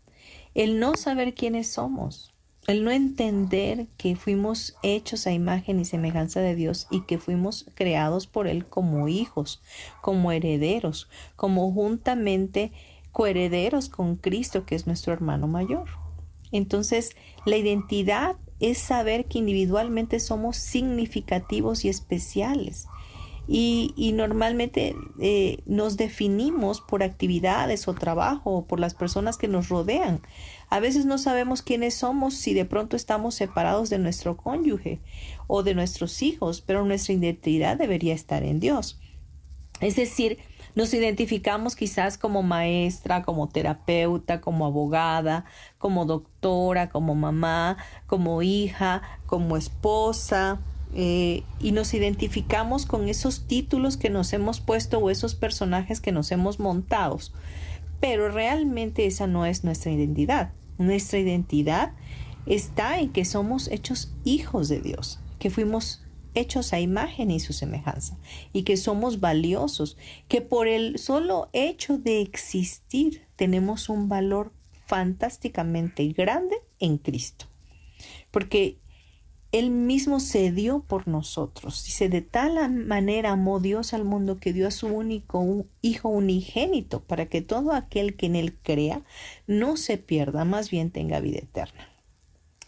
El 0.56 0.80
no 0.80 0.96
saber 0.96 1.34
quiénes 1.34 1.68
somos, 1.68 2.34
el 2.68 2.86
no 2.86 2.92
entender 2.92 3.88
que 3.98 4.16
fuimos 4.16 4.78
hechos 4.82 5.28
a 5.28 5.34
imagen 5.34 5.82
y 5.82 5.86
semejanza 5.86 6.40
de 6.40 6.56
Dios 6.56 6.88
y 6.90 7.02
que 7.02 7.18
fuimos 7.18 7.66
creados 7.76 8.28
por 8.28 8.48
Él 8.48 8.66
como 8.66 9.10
hijos, 9.10 9.62
como 10.02 10.32
herederos, 10.32 11.10
como 11.36 11.70
juntamente 11.74 12.72
coherederos 13.12 13.90
con 13.90 14.16
Cristo, 14.16 14.66
que 14.66 14.76
es 14.76 14.88
nuestro 14.88 15.12
hermano 15.12 15.48
mayor. 15.48 15.90
Entonces, 16.54 17.18
la 17.46 17.58
identidad 17.58 18.38
es 18.62 18.78
saber 18.78 19.26
que 19.26 19.40
individualmente 19.40 20.22
somos 20.22 20.56
significativos 20.56 21.84
y 21.84 21.90
especiales 21.90 22.88
y, 23.48 24.12
normalmente 24.16 24.96
eh, 25.20 25.60
nos 25.66 25.98
definimos 25.98 26.80
por 26.80 27.04
actividades 27.04 27.88
o 27.88 27.94
trabajo 27.94 28.52
o 28.52 28.66
por 28.66 28.80
las 28.80 28.94
personas 28.94 29.38
que 29.38 29.48
nos 29.48 29.70
rodean. 29.70 30.22
A 30.70 30.80
veces 30.80 31.06
no 31.06 31.18
sabemos 31.18 31.62
quiénes 31.62 31.94
somos 31.94 32.36
si 32.36 32.54
de 32.54 32.66
pronto 32.66 32.96
estamos 32.96 33.36
separados 33.36 33.90
de 33.90 34.00
nuestro 34.00 34.38
cónyuge 34.38 35.02
o 35.48 35.62
de 35.62 35.76
nuestros 35.76 36.22
hijos, 36.22 36.62
pero 36.62 36.86
nuestra 36.86 37.14
identidad 37.14 37.78
debería 37.78 38.14
estar 38.14 38.44
en 38.44 38.60
Dios. 38.60 39.00
Es 39.82 39.98
decir, 39.98 40.40
nos 40.76 40.94
identificamos 40.94 41.76
quizás 41.76 42.18
como 42.18 42.42
maestra, 42.42 43.24
como 43.24 43.50
terapeuta, 43.50 44.42
como 44.42 44.66
abogada, 44.66 45.46
como 45.78 46.06
doctora, 46.06 46.90
como 46.90 47.14
mamá, 47.14 47.78
como 48.08 48.42
hija, 48.42 49.02
como 49.28 49.58
esposa, 49.58 50.62
eh, 50.96 51.44
y 51.60 51.72
nos 51.72 51.94
identificamos 51.94 52.86
con 52.86 53.10
esos 53.10 53.48
títulos 53.48 53.98
que 53.98 54.10
nos 54.10 54.32
hemos 54.34 54.60
puesto 54.60 55.00
o 55.00 55.10
esos 55.10 55.36
personajes 55.36 56.00
que 56.00 56.12
nos 56.12 56.32
hemos 56.32 56.60
montado. 56.60 57.20
Pero 58.00 58.30
realmente 58.30 59.06
esa 59.06 59.28
no 59.28 59.46
es 59.46 59.64
nuestra 59.64 59.92
identidad. 59.92 60.54
Nuestra 60.78 61.20
identidad 61.20 61.94
está 62.46 63.00
en 63.00 63.10
que 63.12 63.26
somos 63.26 63.70
hechos 63.70 64.14
hijos 64.24 64.70
de 64.70 64.82
Dios, 64.82 65.20
que 65.40 65.50
fuimos 65.50 66.04
hechos 66.36 66.74
a 66.74 66.80
imagen 66.80 67.32
y 67.32 67.40
su 67.40 67.54
semejanza, 67.54 68.18
y 68.52 68.64
que 68.64 68.78
somos 68.78 69.20
valiosos, 69.20 69.98
que 70.28 70.42
por 70.42 70.68
el 70.68 70.98
solo 71.00 71.50
hecho 71.54 71.98
de 71.98 72.22
existir 72.22 73.26
tenemos 73.36 73.90
un 73.90 74.10
valor 74.10 74.52
fantásticamente 74.86 76.08
grande 76.10 76.56
en 76.80 76.98
Cristo. 76.98 77.46
Porque 78.32 78.78
Él 79.54 79.70
mismo 79.70 80.20
se 80.20 80.52
dio 80.52 80.82
por 80.82 81.08
nosotros. 81.08 81.86
Dice, 81.86 82.10
de 82.10 82.22
tal 82.22 82.72
manera 82.72 83.32
amó 83.32 83.60
Dios 83.60 83.94
al 83.94 84.04
mundo 84.04 84.40
que 84.40 84.52
dio 84.52 84.68
a 84.68 84.72
su 84.72 84.88
único 84.88 85.68
Hijo 85.82 86.10
unigénito 86.10 87.04
para 87.04 87.28
que 87.28 87.42
todo 87.44 87.72
aquel 87.72 88.16
que 88.16 88.26
en 88.26 88.36
Él 88.36 88.58
crea 88.64 89.04
no 89.46 89.78
se 89.78 90.00
pierda, 90.00 90.44
más 90.44 90.72
bien 90.72 90.90
tenga 90.90 91.20
vida 91.20 91.38
eterna. 91.38 91.88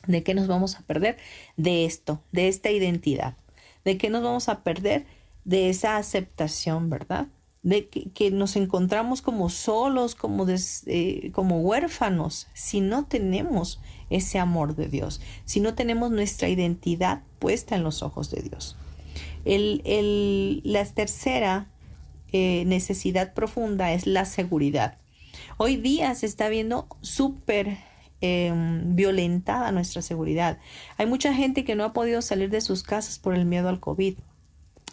¿De 0.06 0.22
qué 0.22 0.36
nos 0.36 0.48
vamos 0.48 0.76
a 0.76 0.84
perder? 0.84 1.18
De 1.58 1.86
esto, 1.86 2.22
de 2.32 2.50
esta 2.50 2.70
identidad. 2.70 3.36
¿De 3.84 3.98
qué 3.98 4.12
nos 4.12 4.22
vamos 4.22 4.48
a 4.48 4.64
perder? 4.64 5.08
De 5.44 5.70
esa 5.70 5.98
aceptación, 5.98 6.92
¿verdad? 6.92 7.30
De 7.64 7.90
que, 7.90 8.30
nos 8.30 8.56
encontramos 8.58 9.24
como 9.24 9.50
solos, 9.50 10.14
como, 10.14 10.46
eh, 10.48 11.32
como 11.34 11.62
huérfanos, 11.62 12.48
si 12.54 12.80
no 12.80 13.08
tenemos 13.08 13.80
ese 14.10 14.40
amor 14.40 14.76
de 14.76 14.88
Dios, 14.88 15.22
si 15.46 15.60
no 15.60 15.74
tenemos 15.76 16.12
nuestra 16.12 16.50
identidad 16.50 17.22
puesta 17.40 17.76
en 17.76 17.84
los 17.84 18.04
ojos 18.04 18.32
de 18.32 18.42
Dios. 18.42 18.78
la 19.46 20.86
tercera 20.86 21.68
eh, 22.32 22.64
necesidad 22.66 23.34
profunda 23.34 23.94
es 23.94 24.08
la 24.08 24.26
seguridad. 24.26 24.98
Hoy 25.58 25.78
día 25.78 26.14
se 26.16 26.26
está 26.26 26.50
viendo 26.50 26.88
súper 27.02 27.78
Em, 28.22 28.96
violentada 28.96 29.72
nuestra 29.72 30.02
seguridad. 30.02 30.58
Hay 30.98 31.06
mucha 31.06 31.34
gente 31.34 31.64
que 31.64 31.76
no 31.76 31.84
ha 31.84 31.94
podido 31.94 32.22
salir 32.22 32.50
de 32.50 32.62
sus 32.62 32.82
casas 32.82 33.20
por 33.20 33.36
el 33.36 33.46
miedo 33.46 33.68
al 33.70 33.80
COVID. 33.80 34.16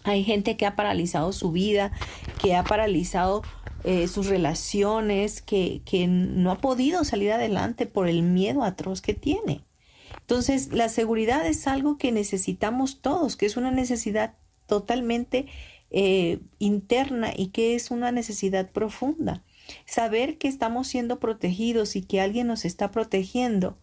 Hay 0.04 0.24
gente 0.24 0.56
que 0.56 0.66
ha 0.66 0.76
paralizado 0.76 1.32
su 1.32 1.52
vida, 1.52 1.92
que 2.40 2.54
ha 2.54 2.64
paralizado 2.64 3.42
eh, 3.84 4.08
sus 4.08 4.26
relaciones, 4.26 5.42
que, 5.42 5.82
que 5.84 6.06
no 6.06 6.50
ha 6.50 6.58
podido 6.58 7.04
salir 7.04 7.32
adelante 7.32 7.86
por 7.86 8.08
el 8.08 8.22
miedo 8.22 8.64
atroz 8.64 9.00
que 9.00 9.14
tiene. 9.14 9.64
Entonces, 10.20 10.72
la 10.72 10.88
seguridad 10.88 11.46
es 11.46 11.66
algo 11.66 11.98
que 11.98 12.12
necesitamos 12.12 13.00
todos, 13.00 13.36
que 13.36 13.46
es 13.46 13.56
una 13.56 13.70
necesidad 13.70 14.34
totalmente 14.66 15.46
eh, 15.90 16.40
interna 16.58 17.32
y 17.36 17.48
que 17.48 17.74
es 17.74 17.90
una 17.90 18.12
necesidad 18.12 18.70
profunda. 18.70 19.42
Saber 19.84 20.38
que 20.38 20.48
estamos 20.48 20.88
siendo 20.88 21.20
protegidos 21.20 21.96
y 21.96 22.02
que 22.02 22.20
alguien 22.20 22.46
nos 22.46 22.64
está 22.64 22.90
protegiendo 22.90 23.78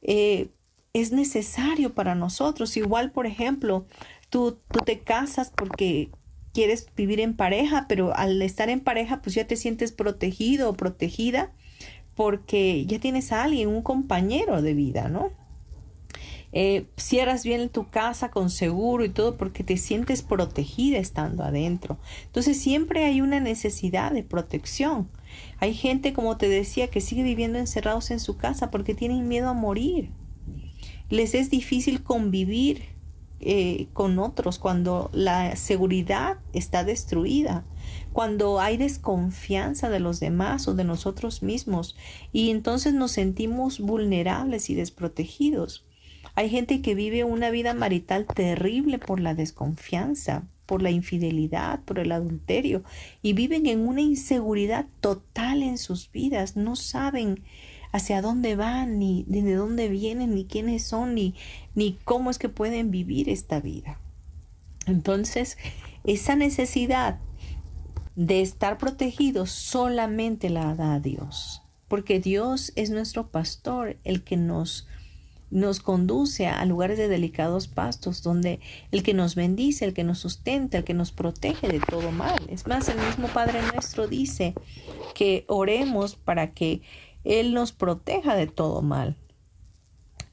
eh, 0.00 0.50
es 0.92 1.10
necesario 1.10 1.94
para 1.94 2.14
nosotros. 2.14 2.76
Igual, 2.76 3.10
por 3.10 3.26
ejemplo, 3.26 3.86
tú, 4.30 4.58
tú 4.70 4.80
te 4.84 5.00
casas 5.00 5.52
porque 5.54 6.10
quieres 6.52 6.88
vivir 6.96 7.20
en 7.20 7.36
pareja, 7.36 7.86
pero 7.88 8.16
al 8.16 8.40
estar 8.42 8.68
en 8.68 8.80
pareja, 8.80 9.22
pues 9.22 9.34
ya 9.34 9.46
te 9.46 9.56
sientes 9.56 9.92
protegido 9.92 10.70
o 10.70 10.74
protegida 10.74 11.52
porque 12.14 12.84
ya 12.86 12.98
tienes 12.98 13.30
a 13.30 13.44
alguien, 13.44 13.68
un 13.68 13.82
compañero 13.82 14.60
de 14.60 14.74
vida, 14.74 15.08
¿no? 15.08 15.30
Eh, 16.50 16.86
cierras 16.96 17.44
bien 17.44 17.68
tu 17.68 17.90
casa 17.90 18.30
con 18.30 18.48
seguro 18.48 19.04
y 19.04 19.10
todo 19.10 19.36
porque 19.36 19.62
te 19.62 19.76
sientes 19.76 20.22
protegida 20.22 20.98
estando 20.98 21.44
adentro. 21.44 21.98
Entonces 22.24 22.58
siempre 22.58 23.04
hay 23.04 23.20
una 23.20 23.38
necesidad 23.38 24.12
de 24.12 24.22
protección. 24.22 25.08
Hay 25.60 25.74
gente, 25.74 26.12
como 26.12 26.38
te 26.38 26.48
decía, 26.48 26.88
que 26.88 27.00
sigue 27.00 27.22
viviendo 27.22 27.58
encerrados 27.58 28.10
en 28.10 28.18
su 28.18 28.36
casa 28.36 28.70
porque 28.70 28.94
tienen 28.94 29.28
miedo 29.28 29.48
a 29.48 29.54
morir. 29.54 30.10
Les 31.10 31.34
es 31.34 31.50
difícil 31.50 32.02
convivir 32.02 32.97
eh, 33.40 33.88
con 33.92 34.18
otros 34.18 34.58
cuando 34.58 35.10
la 35.12 35.54
seguridad 35.56 36.38
está 36.52 36.84
destruida, 36.84 37.64
cuando 38.12 38.60
hay 38.60 38.76
desconfianza 38.76 39.88
de 39.88 40.00
los 40.00 40.18
demás 40.18 40.66
o 40.66 40.74
de 40.74 40.84
nosotros 40.84 41.42
mismos 41.42 41.96
y 42.32 42.50
entonces 42.50 42.94
nos 42.94 43.12
sentimos 43.12 43.78
vulnerables 43.78 44.70
y 44.70 44.74
desprotegidos. 44.74 45.86
Hay 46.34 46.50
gente 46.50 46.82
que 46.82 46.94
vive 46.94 47.24
una 47.24 47.50
vida 47.50 47.74
marital 47.74 48.26
terrible 48.26 48.98
por 48.98 49.20
la 49.20 49.34
desconfianza, 49.34 50.46
por 50.66 50.82
la 50.82 50.90
infidelidad, 50.90 51.82
por 51.84 51.98
el 51.98 52.12
adulterio, 52.12 52.84
y 53.22 53.32
viven 53.32 53.66
en 53.66 53.86
una 53.86 54.02
inseguridad 54.02 54.86
total 55.00 55.62
en 55.62 55.78
sus 55.78 56.12
vidas. 56.12 56.56
No 56.56 56.76
saben 56.76 57.42
hacia 57.92 58.22
dónde 58.22 58.56
van, 58.56 58.98
ni 58.98 59.24
de 59.26 59.54
dónde 59.54 59.88
vienen, 59.88 60.34
ni 60.34 60.44
quiénes 60.44 60.84
son, 60.84 61.14
ni, 61.14 61.34
ni 61.74 61.98
cómo 62.04 62.30
es 62.30 62.38
que 62.38 62.48
pueden 62.48 62.90
vivir 62.90 63.28
esta 63.28 63.60
vida. 63.60 63.98
Entonces, 64.86 65.58
esa 66.04 66.36
necesidad 66.36 67.18
de 68.16 68.40
estar 68.40 68.78
protegidos 68.78 69.50
solamente 69.50 70.50
la 70.50 70.74
da 70.74 70.98
Dios, 70.98 71.62
porque 71.86 72.20
Dios 72.20 72.72
es 72.74 72.90
nuestro 72.90 73.30
pastor, 73.30 73.96
el 74.04 74.24
que 74.24 74.36
nos 74.36 74.86
nos 75.50 75.80
conduce 75.80 76.46
a 76.46 76.64
lugares 76.64 76.98
de 76.98 77.08
delicados 77.08 77.68
pastos, 77.68 78.22
donde 78.22 78.60
el 78.90 79.02
que 79.02 79.14
nos 79.14 79.34
bendice, 79.34 79.84
el 79.84 79.94
que 79.94 80.04
nos 80.04 80.18
sustenta, 80.18 80.78
el 80.78 80.84
que 80.84 80.94
nos 80.94 81.12
protege 81.12 81.68
de 81.68 81.80
todo 81.80 82.10
mal. 82.12 82.38
Es 82.48 82.66
más, 82.66 82.88
el 82.88 82.98
mismo 82.98 83.28
Padre 83.28 83.60
nuestro 83.72 84.06
dice 84.06 84.54
que 85.14 85.44
oremos 85.48 86.16
para 86.16 86.50
que 86.50 86.82
Él 87.28 87.52
nos 87.52 87.72
proteja 87.72 88.34
de 88.34 88.46
todo 88.46 88.80
mal. 88.80 89.16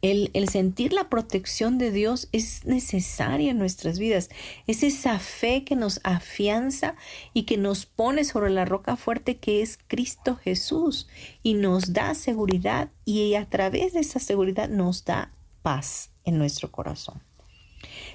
El, 0.01 0.49
sentir 0.49 0.93
la 0.93 1.09
protección 1.09 1.77
de 1.77 1.91
Dios 1.91 2.29
es 2.31 2.63
necesaria 2.65 3.51
en 3.51 3.57
nuestras 3.57 3.97
vidas. 3.97 4.29
Es 4.67 4.83
esa 4.83 5.17
fe 5.19 5.63
que 5.63 5.75
nos 5.75 5.99
afianza 6.03 6.95
y 7.33 7.43
que 7.43 7.57
nos 7.57 7.85
pone 7.85 8.23
sobre 8.23 8.51
la 8.51 8.65
roca 8.65 8.97
fuerte 8.97 9.37
que 9.37 9.61
es 9.63 9.79
Cristo 9.87 10.35
Jesús 10.35 11.07
y 11.41 11.55
nos 11.55 11.93
da 11.93 12.13
seguridad 12.13 12.91
y 13.03 13.33
a 13.33 13.49
través 13.49 13.93
de 13.93 14.01
esa 14.01 14.19
seguridad 14.19 14.69
nos 14.69 15.05
da 15.05 15.31
paz 15.63 16.11
en 16.23 16.37
nuestro 16.37 16.71
corazón. 16.71 17.19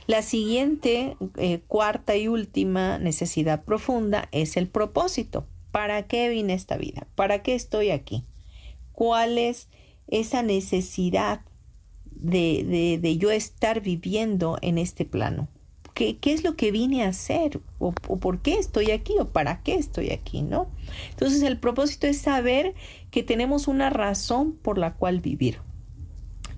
La 0.07 0.23
siguiente, 0.23 1.17
eh, 1.37 1.61
cuarta 1.67 2.17
y 2.17 2.29
última 2.29 2.99
necesidad 2.99 3.65
profunda 3.65 4.29
es 4.31 4.57
el 4.57 4.69
propósito. 4.69 5.45
¿Para 5.73 6.07
qué 6.07 6.29
vine 6.29 6.55
esta 6.55 6.77
vida? 6.77 7.09
¿Para 7.17 7.43
qué 7.43 7.57
estoy 7.57 7.91
aquí? 7.91 8.25
¿Cuál 9.01 9.39
es 9.39 9.71
esa 10.09 10.43
necesidad 10.43 11.41
de, 12.05 12.99
de, 13.01 13.17
yo 13.17 13.31
estar 13.31 13.81
viviendo 13.81 14.59
en 14.61 14.77
este 14.77 15.07
plano. 15.07 15.49
¿Qué, 15.95 16.19
¿Qué, 16.19 16.35
es 16.35 16.45
lo 16.45 16.55
que 16.55 16.71
vine 16.71 17.05
a 17.05 17.09
hacer? 17.09 17.63
O, 17.79 17.93
por 17.93 18.43
qué 18.43 18.59
estoy 18.59 18.91
aquí? 18.91 19.15
¿O 19.19 19.31
para 19.31 19.63
qué 19.63 19.77
estoy 19.77 20.11
aquí? 20.11 20.43
¿No? 20.43 20.69
Entonces 21.13 21.41
el 21.45 21.59
propósito 21.59 22.09
es 22.09 22.19
saber 22.19 22.75
que 23.11 23.23
tenemos 23.23 23.69
una 23.69 23.89
razón 23.89 24.53
por 24.53 24.77
la 24.77 24.93
cual 24.93 25.23
vivir. 25.23 25.61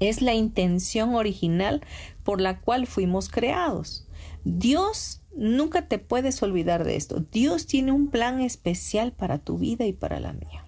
Es 0.00 0.20
la 0.20 0.34
intención 0.34 1.14
original 1.14 1.80
por 2.24 2.40
la 2.40 2.58
cual 2.58 2.88
fuimos 2.88 3.28
creados. 3.28 4.08
Dios 4.42 5.22
nunca 5.36 5.86
te 5.86 6.00
puedes 6.00 6.42
olvidar 6.42 6.82
de 6.82 6.96
esto. 6.96 7.24
Dios 7.30 7.68
tiene 7.68 7.92
un 7.92 8.08
plan 8.08 8.40
especial 8.40 9.12
para 9.12 9.38
tu 9.38 9.58
vida 9.58 9.86
y 9.86 9.92
para 9.92 10.18
la 10.18 10.32
mía. 10.32 10.64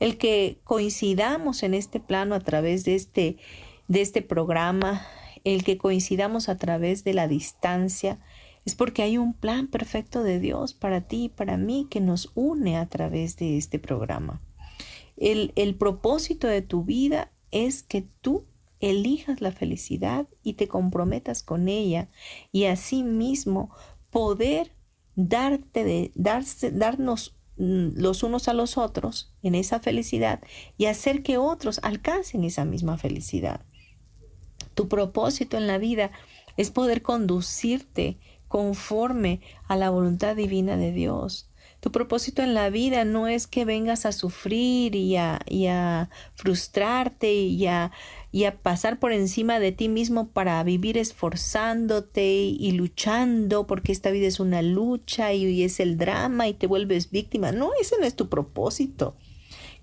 El 0.00 0.18
que 0.18 0.60
coincidamos 0.64 1.62
en 1.62 1.74
este 1.74 2.00
plano 2.00 2.34
a 2.34 2.40
través 2.40 2.84
de 2.84 2.96
este 2.96 3.36
de 3.90 4.02
este 4.02 4.22
programa, 4.22 5.04
el 5.42 5.64
que 5.64 5.76
coincidamos 5.76 6.48
a 6.48 6.56
través 6.56 7.02
de 7.02 7.12
la 7.12 7.26
distancia, 7.26 8.20
es 8.64 8.76
porque 8.76 9.02
hay 9.02 9.18
un 9.18 9.34
plan 9.34 9.66
perfecto 9.66 10.22
de 10.22 10.38
Dios 10.38 10.74
para 10.74 11.00
ti 11.00 11.24
y 11.24 11.28
para 11.28 11.56
mí 11.56 11.88
que 11.90 12.00
nos 12.00 12.30
une 12.36 12.76
a 12.76 12.88
través 12.88 13.36
de 13.36 13.56
este 13.56 13.80
programa. 13.80 14.40
El, 15.16 15.52
el 15.56 15.74
propósito 15.74 16.46
de 16.46 16.62
tu 16.62 16.84
vida 16.84 17.32
es 17.50 17.82
que 17.82 18.02
tú 18.20 18.44
elijas 18.78 19.40
la 19.40 19.50
felicidad 19.50 20.28
y 20.44 20.52
te 20.52 20.68
comprometas 20.68 21.42
con 21.42 21.68
ella 21.68 22.10
y 22.52 22.66
así 22.66 23.02
mismo 23.02 23.74
poder 24.10 24.70
darte 25.16 25.82
de, 25.82 26.12
darse, 26.14 26.70
darnos 26.70 27.36
los 27.60 28.22
unos 28.22 28.48
a 28.48 28.54
los 28.54 28.78
otros 28.78 29.34
en 29.42 29.54
esa 29.54 29.80
felicidad 29.80 30.40
y 30.78 30.86
hacer 30.86 31.22
que 31.22 31.36
otros 31.36 31.78
alcancen 31.82 32.44
esa 32.44 32.64
misma 32.64 32.96
felicidad. 32.96 33.60
Tu 34.74 34.88
propósito 34.88 35.58
en 35.58 35.66
la 35.66 35.76
vida 35.76 36.10
es 36.56 36.70
poder 36.70 37.02
conducirte 37.02 38.18
conforme 38.48 39.40
a 39.68 39.76
la 39.76 39.90
voluntad 39.90 40.36
divina 40.36 40.78
de 40.78 40.92
Dios. 40.92 41.49
Tu 41.80 41.90
propósito 41.90 42.42
en 42.42 42.52
la 42.52 42.68
vida 42.68 43.04
no 43.04 43.26
es 43.26 43.46
que 43.46 43.64
vengas 43.64 44.04
a 44.04 44.12
sufrir 44.12 44.94
y 44.94 45.16
a, 45.16 46.10
frustrarte 46.34 47.32
y 47.32 47.66
a, 47.66 47.90
y 48.30 48.44
a, 48.44 48.58
pasar 48.62 48.98
por 48.98 49.12
encima 49.12 49.58
de 49.58 49.72
ti 49.72 49.88
mismo 49.88 50.28
para 50.28 50.62
vivir 50.62 50.98
esforzándote 50.98 52.32
y, 52.32 52.72
luchando 52.72 53.66
porque 53.66 53.92
esta 53.92 54.10
vida 54.10 54.26
es 54.26 54.40
una 54.40 54.60
lucha 54.60 55.32
y, 55.32 55.46
y 55.46 55.64
es 55.64 55.80
el 55.80 55.96
drama 55.96 56.48
y 56.48 56.54
te 56.54 56.66
vuelves 56.66 57.10
víctima. 57.10 57.50
No, 57.50 57.70
ese 57.80 57.96
no 57.98 58.06
es 58.06 58.14
tu 58.14 58.28
propósito. 58.28 59.16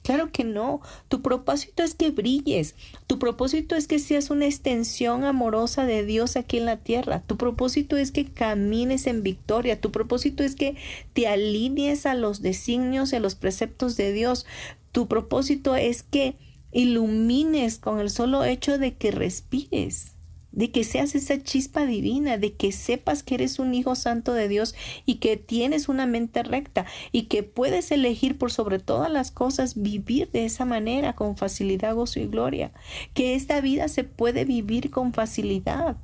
Claro 0.08 0.32
que 0.32 0.46
no. 0.46 0.80
Tu 1.10 1.22
propósito 1.22 1.84
es 1.84 1.94
que 1.94 2.12
brilles. 2.12 2.76
Tu 3.08 3.20
propósito 3.20 3.76
es 3.76 3.90
que 3.90 4.00
seas 4.00 4.30
una 4.30 4.46
extensión 4.46 5.26
amorosa 5.26 5.86
de 5.86 6.06
Dios 6.06 6.38
aquí 6.38 6.60
en 6.60 6.66
la 6.66 6.78
tierra. 6.78 7.24
Tu 7.28 7.36
propósito 7.36 7.98
es 7.98 8.14
que 8.14 8.24
camines 8.24 9.06
en 9.06 9.22
victoria. 9.22 9.82
Tu 9.82 9.92
propósito 9.92 10.46
es 10.46 10.56
que 10.56 10.78
te 11.12 11.28
alinees 11.28 12.06
a 12.06 12.14
los 12.14 12.42
designios 12.42 13.12
y 13.12 13.18
a 13.18 13.20
los 13.20 13.36
preceptos 13.36 13.98
de 13.98 14.14
Dios. 14.14 14.46
Tu 14.94 15.10
propósito 15.10 15.76
es 15.76 16.04
que 16.04 16.38
ilumines 16.72 17.78
con 17.78 18.00
el 18.00 18.10
solo 18.10 18.46
hecho 18.46 18.78
de 18.78 18.96
que 18.96 19.12
respires 19.12 20.14
de 20.58 20.72
que 20.72 20.84
seas 20.84 21.14
esa 21.14 21.42
chispa 21.42 21.86
divina, 21.86 22.40
de 22.40 22.54
que 22.54 22.72
sepas 22.72 23.22
que 23.22 23.36
eres 23.36 23.60
un 23.60 23.76
hijo 23.76 23.94
santo 23.94 24.34
de 24.34 24.48
Dios 24.48 24.74
y 25.06 25.16
que 25.16 25.38
tienes 25.38 25.88
una 25.88 26.08
mente 26.08 26.42
recta 26.42 26.88
y 27.12 27.24
que 27.24 27.44
puedes 27.44 27.92
elegir 27.92 28.40
por 28.40 28.52
sobre 28.52 28.80
todas 28.80 29.12
las 29.12 29.30
cosas 29.30 29.80
vivir 29.80 30.32
de 30.32 30.46
esa 30.46 30.66
manera 30.66 31.14
con 31.14 31.38
facilidad, 31.38 31.94
gozo 31.94 32.20
y 32.20 32.26
gloria, 32.26 32.72
que 33.14 33.36
esta 33.36 33.62
vida 33.62 33.88
se 33.88 34.04
puede 34.04 34.46
vivir 34.46 34.90
con 34.90 35.14
facilidad, 35.14 35.98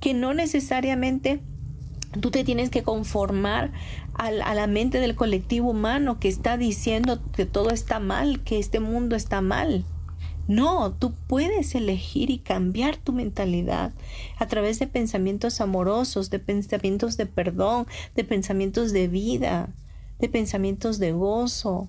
que 0.00 0.12
no 0.12 0.34
necesariamente 0.34 1.40
tú 2.20 2.32
te 2.32 2.42
tienes 2.42 2.68
que 2.68 2.82
conformar 2.82 3.70
a 4.14 4.54
la 4.54 4.66
mente 4.66 4.98
del 4.98 5.14
colectivo 5.14 5.70
humano 5.70 6.18
que 6.18 6.28
está 6.28 6.58
diciendo 6.58 7.20
que 7.32 7.46
todo 7.46 7.70
está 7.70 8.00
mal, 8.00 8.40
que 8.42 8.58
este 8.58 8.80
mundo 8.80 9.14
está 9.14 9.40
mal. 9.40 9.84
No, 10.50 10.92
tú 10.94 11.14
puedes 11.28 11.76
elegir 11.76 12.28
y 12.28 12.38
cambiar 12.38 12.96
tu 12.96 13.12
mentalidad 13.12 13.92
a 14.36 14.48
través 14.48 14.80
de 14.80 14.88
pensamientos 14.88 15.60
amorosos, 15.60 16.28
de 16.28 16.40
pensamientos 16.40 17.16
de 17.16 17.26
perdón, 17.26 17.86
de 18.16 18.24
pensamientos 18.24 18.90
de 18.90 19.06
vida, 19.06 19.68
de 20.18 20.28
pensamientos 20.28 20.98
de 20.98 21.12
gozo. 21.12 21.86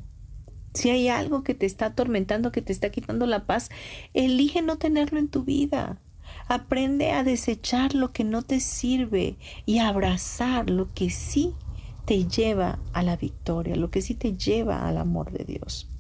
Si 0.76 0.92
hay 0.92 1.08
algo 1.08 1.44
que 1.44 1.56
te 1.56 1.66
está 1.66 1.88
atormentando, 1.88 2.52
que 2.52 2.62
te 2.62 2.72
está 2.72 2.92
quitando 2.92 3.26
la 3.26 3.48
paz, 3.48 3.72
elige 4.14 4.62
no 4.62 4.78
tenerlo 4.78 5.18
en 5.18 5.30
tu 5.30 5.44
vida. 5.44 6.00
Aprende 6.48 7.14
a 7.14 7.24
desechar 7.24 7.96
lo 7.96 8.14
que 8.14 8.24
no 8.24 8.44
te 8.44 8.60
sirve 8.60 9.38
y 9.66 9.80
a 9.80 9.88
abrazar 9.88 10.70
lo 10.70 10.94
que 10.94 11.10
sí 11.10 11.56
te 12.06 12.28
lleva 12.28 12.78
a 12.94 13.02
la 13.02 13.16
victoria, 13.16 13.76
lo 13.76 13.90
que 13.90 14.04
sí 14.04 14.14
te 14.14 14.38
lleva 14.38 14.88
al 14.88 15.00
amor 15.00 15.32
de 15.32 15.46
Dios. 15.46 15.91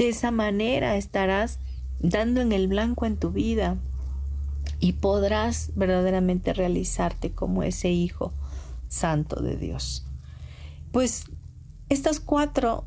De 0.00 0.08
esa 0.08 0.30
manera 0.30 0.96
estarás 0.96 1.58
dando 1.98 2.40
en 2.40 2.52
el 2.52 2.68
blanco 2.68 3.04
en 3.04 3.18
tu 3.18 3.32
vida 3.32 3.76
y 4.78 4.94
podrás 4.94 5.72
verdaderamente 5.74 6.54
realizarte 6.54 7.32
como 7.32 7.64
ese 7.64 7.90
hijo 7.90 8.32
santo 8.88 9.42
de 9.42 9.58
Dios. 9.58 10.06
Pues 10.90 11.26
estas 11.90 12.18
cuatro 12.18 12.86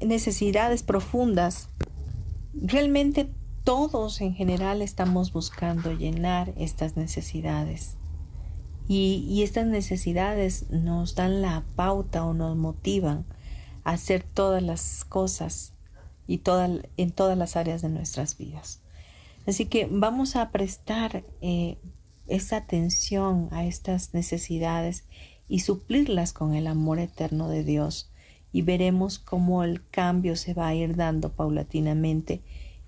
necesidades 0.00 0.84
profundas, 0.84 1.68
realmente 2.54 3.28
todos 3.64 4.20
en 4.20 4.32
general 4.32 4.82
estamos 4.82 5.32
buscando 5.32 5.92
llenar 5.92 6.54
estas 6.56 6.96
necesidades. 6.96 7.96
Y, 8.86 9.26
y, 9.28 9.42
estas 9.42 9.66
necesidades 9.66 10.70
nos 10.70 11.16
dan 11.16 11.42
la 11.42 11.64
pauta 11.74 12.24
o 12.24 12.34
nos 12.34 12.56
motivan 12.56 13.26
a 13.82 13.94
hacer 13.94 14.22
todas 14.22 14.62
las 14.62 15.04
cosas 15.04 15.72
y 16.32 16.40
en 16.96 17.10
todas 17.10 17.36
las 17.36 17.56
áreas 17.56 17.82
de 17.82 17.90
nuestras 17.90 18.38
vidas. 18.38 18.80
Así 19.46 19.66
que 19.66 19.86
vamos 19.90 20.34
a 20.34 20.50
prestar 20.50 21.24
eh, 21.42 21.76
esa 22.26 22.56
atención 22.56 23.48
a 23.50 23.66
estas 23.66 24.14
necesidades 24.14 25.04
y 25.46 25.60
suplirlas 25.60 26.32
con 26.32 26.54
el 26.54 26.68
amor 26.68 27.00
eterno 27.00 27.50
de 27.50 27.64
Dios 27.64 28.10
y 28.50 28.62
veremos 28.62 29.18
cómo 29.18 29.62
el 29.62 29.86
cambio 29.90 30.34
se 30.36 30.54
va 30.54 30.68
a 30.68 30.74
ir 30.74 30.96
dando 30.96 31.32
paulatinamente 31.32 32.40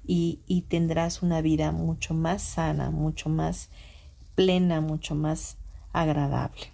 y, 0.07 0.41
y 0.47 0.63
tendrás 0.63 1.23
una 1.23 1.43
vida 1.43 1.71
mucho 1.71 2.15
más 2.15 2.41
sana, 2.41 2.91
mucho 2.91 3.29
más 3.29 3.69
plena, 4.35 4.81
mucho 4.81 5.15
más 5.15 5.59
agradable. 5.93 6.73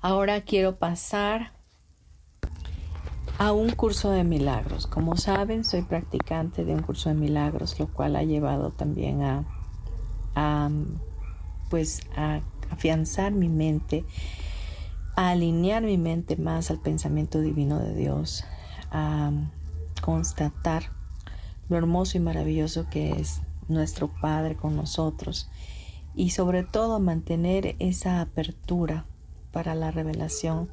Ahora 0.00 0.40
quiero 0.42 0.78
pasar 0.78 1.55
a 3.38 3.52
un 3.52 3.70
curso 3.70 4.10
de 4.10 4.24
milagros. 4.24 4.86
Como 4.86 5.16
saben, 5.16 5.64
soy 5.64 5.82
practicante 5.82 6.64
de 6.64 6.74
un 6.74 6.82
curso 6.82 7.08
de 7.10 7.14
milagros, 7.14 7.78
lo 7.78 7.86
cual 7.88 8.16
ha 8.16 8.22
llevado 8.22 8.70
también 8.70 9.22
a, 9.22 10.70
pues 11.68 12.00
a 12.16 12.40
afianzar 12.70 13.32
mi 13.32 13.48
mente, 13.48 14.04
a 15.16 15.30
alinear 15.30 15.82
mi 15.82 15.98
mente 15.98 16.36
más 16.36 16.70
al 16.70 16.78
pensamiento 16.78 17.40
divino 17.40 17.78
de 17.78 17.94
Dios, 17.94 18.44
a 18.90 19.30
constatar 20.00 20.90
lo 21.68 21.76
hermoso 21.76 22.16
y 22.16 22.20
maravilloso 22.20 22.88
que 22.88 23.10
es 23.10 23.42
nuestro 23.68 24.08
Padre 24.08 24.56
con 24.56 24.76
nosotros 24.76 25.50
y 26.14 26.30
sobre 26.30 26.62
todo 26.62 27.00
mantener 27.00 27.76
esa 27.80 28.20
apertura 28.20 29.04
para 29.52 29.74
la 29.74 29.90
revelación 29.90 30.70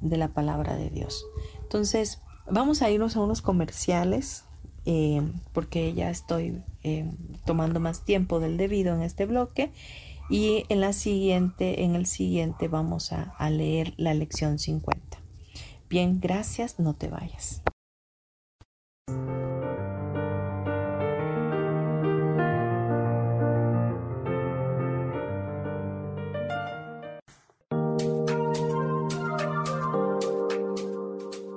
de 0.00 0.18
la 0.18 0.28
palabra 0.28 0.76
de 0.76 0.90
Dios. 0.90 1.24
Entonces, 1.64 2.20
vamos 2.48 2.82
a 2.82 2.90
irnos 2.90 3.16
a 3.16 3.20
unos 3.20 3.42
comerciales 3.42 4.44
eh, 4.86 5.22
porque 5.52 5.94
ya 5.94 6.10
estoy 6.10 6.62
eh, 6.82 7.10
tomando 7.44 7.80
más 7.80 8.04
tiempo 8.04 8.38
del 8.38 8.56
debido 8.56 8.94
en 8.94 9.02
este 9.02 9.26
bloque 9.26 9.72
y 10.30 10.64
en 10.68 10.80
la 10.80 10.92
siguiente, 10.92 11.82
en 11.84 11.94
el 11.96 12.06
siguiente 12.06 12.68
vamos 12.68 13.12
a, 13.12 13.34
a 13.38 13.50
leer 13.50 13.94
la 13.96 14.14
lección 14.14 14.58
50. 14.58 15.18
Bien, 15.88 16.20
gracias, 16.20 16.78
no 16.78 16.94
te 16.94 17.08
vayas. 17.08 17.62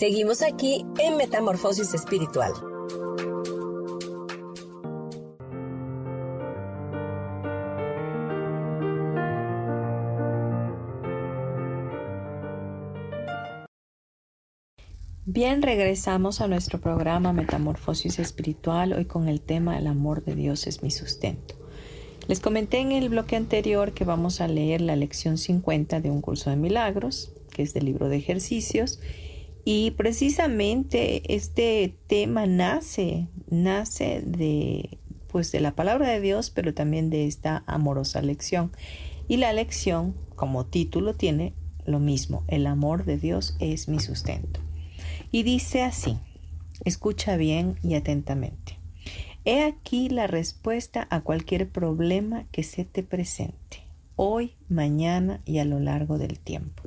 Seguimos 0.00 0.40
aquí 0.40 0.86
en 0.98 1.18
Metamorfosis 1.18 1.92
Espiritual. 1.92 2.54
Bien, 15.26 15.60
regresamos 15.60 16.40
a 16.40 16.48
nuestro 16.48 16.80
programa 16.80 17.34
Metamorfosis 17.34 18.18
Espiritual, 18.20 18.94
hoy 18.94 19.04
con 19.04 19.28
el 19.28 19.42
tema 19.42 19.76
El 19.76 19.86
amor 19.86 20.24
de 20.24 20.34
Dios 20.34 20.66
es 20.66 20.82
mi 20.82 20.90
sustento. 20.90 21.56
Les 22.26 22.40
comenté 22.40 22.78
en 22.78 22.92
el 22.92 23.10
bloque 23.10 23.36
anterior 23.36 23.92
que 23.92 24.06
vamos 24.06 24.40
a 24.40 24.48
leer 24.48 24.80
la 24.80 24.96
lección 24.96 25.36
50 25.36 26.00
de 26.00 26.10
un 26.10 26.22
curso 26.22 26.48
de 26.48 26.56
milagros, 26.56 27.34
que 27.50 27.60
es 27.62 27.74
del 27.74 27.84
libro 27.84 28.08
de 28.08 28.16
ejercicios, 28.16 28.98
y 29.64 29.92
precisamente 29.92 31.34
este 31.34 31.96
tema 32.06 32.46
nace, 32.46 33.28
nace 33.48 34.22
de, 34.24 34.98
pues 35.28 35.52
de 35.52 35.60
la 35.60 35.74
palabra 35.74 36.08
de 36.08 36.20
Dios, 36.20 36.50
pero 36.50 36.74
también 36.74 37.10
de 37.10 37.26
esta 37.26 37.62
amorosa 37.66 38.22
lección. 38.22 38.72
Y 39.28 39.36
la 39.36 39.52
lección, 39.52 40.14
como 40.34 40.66
título, 40.66 41.14
tiene 41.14 41.52
lo 41.84 42.00
mismo, 42.00 42.44
el 42.48 42.66
amor 42.66 43.04
de 43.04 43.18
Dios 43.18 43.56
es 43.60 43.88
mi 43.88 44.00
sustento. 44.00 44.60
Y 45.30 45.42
dice 45.42 45.82
así, 45.82 46.18
escucha 46.84 47.36
bien 47.36 47.76
y 47.82 47.94
atentamente. 47.94 48.78
He 49.44 49.62
aquí 49.62 50.08
la 50.08 50.26
respuesta 50.26 51.06
a 51.10 51.20
cualquier 51.20 51.68
problema 51.68 52.44
que 52.50 52.62
se 52.62 52.84
te 52.84 53.02
presente, 53.02 53.84
hoy, 54.16 54.54
mañana 54.68 55.40
y 55.44 55.58
a 55.58 55.64
lo 55.64 55.80
largo 55.80 56.18
del 56.18 56.38
tiempo. 56.38 56.82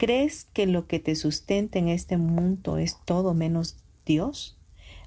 ¿Crees 0.00 0.46
que 0.54 0.66
lo 0.66 0.86
que 0.86 0.98
te 0.98 1.14
sustenta 1.14 1.78
en 1.78 1.88
este 1.88 2.16
mundo 2.16 2.78
es 2.78 2.96
todo 3.04 3.34
menos 3.34 3.76
Dios? 4.06 4.56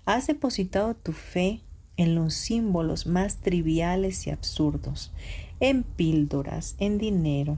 ¿Has 0.06 0.28
depositado 0.28 0.94
tu 0.94 1.14
fe 1.14 1.62
en 1.98 2.14
los 2.14 2.36
símbolos 2.36 3.08
más 3.08 3.38
triviales 3.38 4.28
y 4.28 4.30
absurdos, 4.30 5.12
en 5.60 5.82
píldoras, 5.82 6.76
en 6.78 7.00
dinero, 7.00 7.58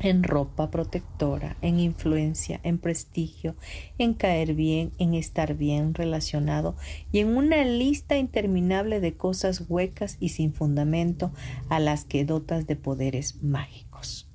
en 0.00 0.22
ropa 0.22 0.70
protectora, 0.70 1.56
en 1.62 1.80
influencia, 1.80 2.60
en 2.62 2.76
prestigio, 2.76 3.56
en 3.96 4.12
caer 4.12 4.52
bien, 4.52 4.92
en 4.98 5.14
estar 5.14 5.54
bien 5.54 5.94
relacionado 5.94 6.76
y 7.10 7.20
en 7.20 7.38
una 7.38 7.64
lista 7.64 8.18
interminable 8.18 9.00
de 9.00 9.16
cosas 9.16 9.64
huecas 9.66 10.18
y 10.20 10.28
sin 10.28 10.52
fundamento 10.52 11.32
a 11.70 11.80
las 11.80 12.04
que 12.04 12.26
dotas 12.26 12.66
de 12.66 12.76
poderes 12.76 13.42
mágicos. 13.42 14.28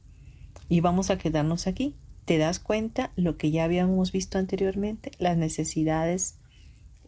Y 0.70 0.82
vamos 0.82 1.12
a 1.12 1.20
quedarnos 1.20 1.68
aquí. 1.68 1.94
¿Te 2.26 2.38
das 2.40 2.60
cuenta 2.60 3.12
lo 3.16 3.38
que 3.38 3.52
ya 3.52 3.64
habíamos 3.64 4.12
visto 4.12 4.38
anteriormente? 4.38 5.12
Las 5.20 5.38
necesidades 5.38 6.40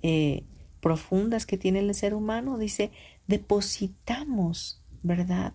eh, 0.04 0.44
profundas 0.80 1.46
que 1.46 1.58
tiene 1.58 1.80
el 1.80 1.94
ser 1.96 2.14
humano. 2.14 2.58
Dice, 2.58 2.92
depositamos, 3.28 4.84
¿verdad? 5.02 5.54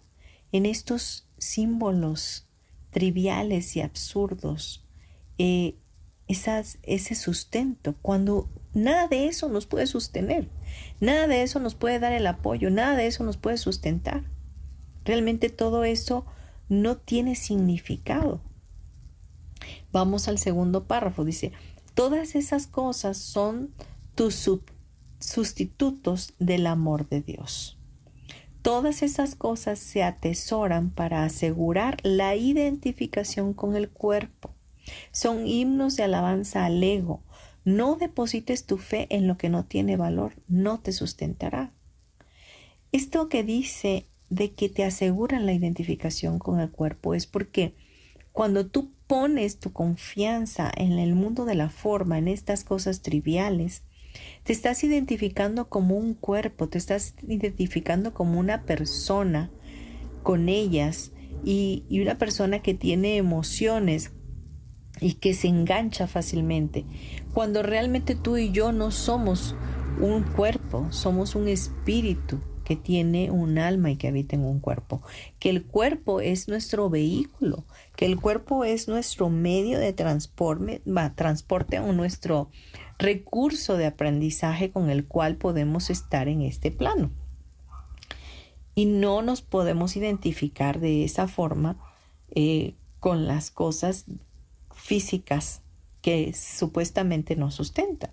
En 0.51 0.67
estos 0.67 1.29
símbolos 1.39 2.49
triviales 2.91 3.77
y 3.77 3.81
absurdos, 3.81 4.85
eh, 5.39 5.77
ese 6.29 7.15
sustento, 7.15 7.95
cuando 8.01 8.49
nada 8.75 9.07
de 9.07 9.27
eso 9.27 9.49
nos 9.49 9.67
puede 9.67 9.87
sostener, 9.87 10.49
nada 11.01 11.27
de 11.27 11.43
eso 11.43 11.61
nos 11.61 11.75
puede 11.75 11.99
dar 11.99 12.13
el 12.13 12.27
apoyo, 12.27 12.71
nada 12.71 12.97
de 12.97 13.07
eso 13.07 13.23
nos 13.23 13.37
puede 13.37 13.59
sustentar. 13.59 14.25
Realmente 15.05 15.51
todo 15.51 15.85
eso 15.85 16.25
no 16.69 16.97
tiene 16.97 17.35
significado. 17.35 18.41
Vamos 19.93 20.29
al 20.29 20.39
segundo 20.39 20.87
párrafo, 20.87 21.25
dice, 21.25 21.53
todas 21.95 22.35
esas 22.35 22.67
cosas 22.67 23.19
son 23.19 23.73
tus 24.15 24.49
sustitutos 25.19 26.35
del 26.39 26.67
amor 26.67 27.09
de 27.09 27.23
Dios. 27.23 27.79
Todas 28.63 29.03
esas 29.03 29.35
cosas 29.35 29.81
se 29.81 30.05
atesoran 30.05 30.91
para 30.91 31.25
asegurar 31.25 31.97
la 32.05 32.37
identificación 32.37 33.55
con 33.55 33.75
el 33.75 33.91
cuerpo. 33.91 34.55
Son 35.11 35.47
himnos 35.47 35.97
de 35.97 36.05
alabanza 36.05 36.65
al 36.65 36.83
ego. 36.83 37.25
No 37.65 37.97
deposites 37.97 38.67
tu 38.67 38.79
fe 38.79 39.07
en 39.11 39.27
lo 39.27 39.37
que 39.37 39.49
no 39.49 39.65
tiene 39.65 39.97
valor, 39.97 40.35
no 40.49 40.81
te 40.81 40.93
sustentará. 40.93 41.73
Esto 42.93 43.29
que 43.29 43.43
dice 43.43 44.07
de 44.31 44.53
que 44.53 44.69
te 44.69 44.85
aseguran 44.85 45.47
la 45.47 45.53
identificación 45.53 46.39
con 46.39 46.61
el 46.61 46.71
cuerpo 46.71 47.15
es 47.15 47.27
porque 47.27 47.75
cuando 48.33 48.67
tú 48.67 48.93
pones 49.13 49.59
tu 49.59 49.75
confianza 49.75 50.73
en 50.75 50.93
el 50.93 51.15
mundo 51.15 51.45
de 51.45 51.55
la 51.55 51.69
forma, 51.69 52.17
en 52.17 52.29
estas 52.29 52.65
cosas 52.65 53.03
triviales, 53.03 53.83
te 54.43 54.55
estás 54.55 54.85
identificando 54.85 55.69
como 55.69 55.99
un 55.99 56.15
cuerpo, 56.15 56.71
te 56.71 56.79
estás 56.79 57.15
identificando 57.29 58.15
como 58.15 58.41
una 58.41 58.63
persona 58.63 59.51
con 60.23 60.49
ellas 60.49 61.13
y, 61.45 61.85
una 61.91 62.17
persona 62.17 62.61
que 62.63 62.73
tiene 62.73 63.19
emociones 63.19 64.13
y 64.99 65.13
que 65.13 65.35
se 65.35 65.49
engancha 65.49 66.07
fácilmente. 66.07 66.87
Cuando 67.35 67.63
realmente 67.63 68.15
tú 68.15 68.39
y 68.39 68.51
yo 68.51 68.73
no 68.73 68.91
somos 68.91 69.55
un 70.01 70.23
cuerpo, 70.23 70.87
somos 70.89 71.35
un 71.35 71.49
espíritu 71.49 72.41
que 72.63 72.77
tiene 72.77 73.31
un 73.31 73.59
alma 73.59 73.91
y 73.91 73.97
que 73.97 74.09
habita 74.09 74.37
en 74.37 74.45
un 74.45 74.61
cuerpo, 74.61 75.03
que 75.39 75.51
el 75.51 75.65
cuerpo 75.65 76.21
es 76.21 76.49
nuestro 76.49 76.91
vehículo, 76.91 77.65
que 77.97 78.07
el 78.07 78.21
cuerpo 78.21 78.65
es 78.65 78.89
nuestro 78.89 79.29
medio 79.29 79.79
de 79.79 79.93
transporte, 79.93 80.81
o 81.79 81.93
nuestro 81.93 82.51
recurso 82.99 83.77
de 83.77 83.87
aprendizaje 83.87 84.71
con 84.71 84.91
el 84.91 85.07
cual 85.07 85.37
podemos 85.37 85.91
estar 85.91 86.29
en 86.29 86.43
este 86.43 86.71
plano. 86.71 87.11
Y 88.75 88.87
no 88.87 89.23
nos 89.23 89.43
podemos 89.43 89.97
identificar 89.97 90.81
de 90.81 91.05
esa 91.05 91.29
forma 91.29 91.77
eh, 92.35 92.75
con 93.01 93.27
las 93.27 93.51
cosas 93.51 94.07
físicas 94.75 95.63
que 96.01 96.33
supuestamente 96.33 97.37
nos 97.37 97.55
sustentan. 97.55 98.11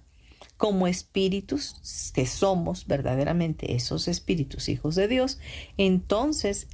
Como 0.60 0.86
espíritus 0.86 2.12
que 2.14 2.28
somos 2.28 2.86
verdaderamente 2.86 3.76
esos 3.76 4.08
espíritus 4.08 4.70
hijos 4.70 4.94
de 4.94 5.08
Dios, 5.08 5.40
entonces 5.78 6.68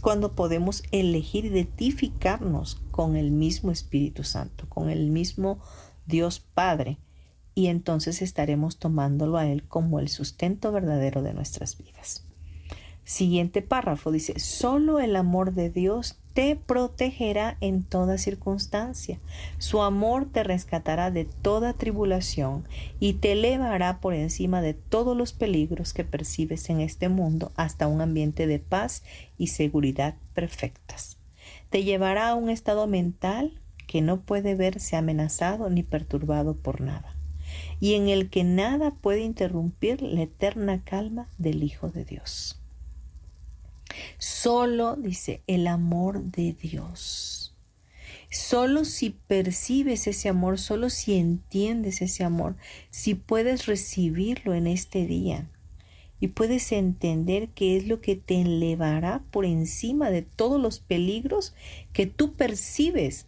cuando 0.00 0.34
podemos 0.34 0.82
elegir 0.90 1.44
identificarnos 1.44 2.82
con 2.90 3.16
el 3.16 3.30
mismo 3.30 3.70
Espíritu 3.70 4.24
Santo, 4.24 4.68
con 4.68 4.88
el 4.88 5.10
mismo 5.10 5.60
Dios 6.06 6.40
Padre, 6.40 6.98
y 7.54 7.66
entonces 7.66 8.22
estaremos 8.22 8.78
tomándolo 8.78 9.36
a 9.36 9.46
Él 9.46 9.64
como 9.68 10.00
el 10.00 10.08
sustento 10.08 10.72
verdadero 10.72 11.22
de 11.22 11.34
nuestras 11.34 11.76
vidas. 11.76 12.24
Siguiente 13.04 13.62
párrafo 13.62 14.10
dice, 14.10 14.38
solo 14.38 15.00
el 15.00 15.16
amor 15.16 15.52
de 15.52 15.70
Dios 15.70 16.21
te 16.34 16.56
protegerá 16.56 17.56
en 17.60 17.82
toda 17.82 18.18
circunstancia. 18.18 19.20
Su 19.58 19.82
amor 19.82 20.26
te 20.30 20.42
rescatará 20.44 21.10
de 21.10 21.24
toda 21.24 21.74
tribulación 21.74 22.64
y 23.00 23.14
te 23.14 23.32
elevará 23.32 24.00
por 24.00 24.14
encima 24.14 24.62
de 24.62 24.74
todos 24.74 25.16
los 25.16 25.32
peligros 25.32 25.92
que 25.92 26.04
percibes 26.04 26.70
en 26.70 26.80
este 26.80 27.08
mundo 27.08 27.52
hasta 27.56 27.86
un 27.86 28.00
ambiente 28.00 28.46
de 28.46 28.58
paz 28.58 29.02
y 29.36 29.48
seguridad 29.48 30.14
perfectas. 30.34 31.18
Te 31.70 31.84
llevará 31.84 32.28
a 32.28 32.34
un 32.34 32.50
estado 32.50 32.86
mental 32.86 33.60
que 33.86 34.00
no 34.00 34.20
puede 34.20 34.54
verse 34.54 34.96
amenazado 34.96 35.68
ni 35.68 35.82
perturbado 35.82 36.56
por 36.56 36.80
nada 36.80 37.16
y 37.80 37.94
en 37.94 38.08
el 38.08 38.30
que 38.30 38.44
nada 38.44 38.92
puede 38.92 39.20
interrumpir 39.20 40.02
la 40.02 40.22
eterna 40.22 40.82
calma 40.84 41.28
del 41.36 41.62
Hijo 41.62 41.90
de 41.90 42.04
Dios. 42.04 42.61
Solo, 44.18 44.96
dice, 44.96 45.42
el 45.46 45.66
amor 45.66 46.22
de 46.22 46.52
Dios. 46.52 47.54
Solo 48.30 48.84
si 48.84 49.10
percibes 49.10 50.06
ese 50.06 50.28
amor, 50.28 50.58
solo 50.58 50.88
si 50.88 51.14
entiendes 51.14 52.00
ese 52.00 52.24
amor, 52.24 52.56
si 52.90 53.14
puedes 53.14 53.66
recibirlo 53.66 54.54
en 54.54 54.66
este 54.66 55.06
día 55.06 55.50
y 56.18 56.28
puedes 56.28 56.70
entender 56.72 57.48
que 57.48 57.76
es 57.76 57.88
lo 57.88 58.00
que 58.00 58.16
te 58.16 58.40
elevará 58.40 59.22
por 59.30 59.44
encima 59.44 60.10
de 60.10 60.22
todos 60.22 60.60
los 60.60 60.78
peligros 60.78 61.52
que 61.92 62.06
tú 62.06 62.34
percibes 62.34 63.26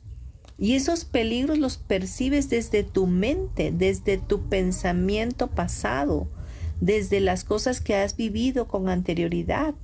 y 0.58 0.74
esos 0.74 1.04
peligros 1.04 1.58
los 1.58 1.76
percibes 1.76 2.48
desde 2.48 2.84
tu 2.84 3.06
mente, 3.06 3.72
desde 3.72 4.18
tu 4.18 4.48
pensamiento 4.48 5.48
pasado, 5.48 6.28
desde 6.80 7.20
las 7.20 7.42
cosas 7.42 7.80
que 7.80 7.96
has 7.96 8.16
vivido 8.16 8.68
con 8.68 8.88
anterioridad. 8.88 9.74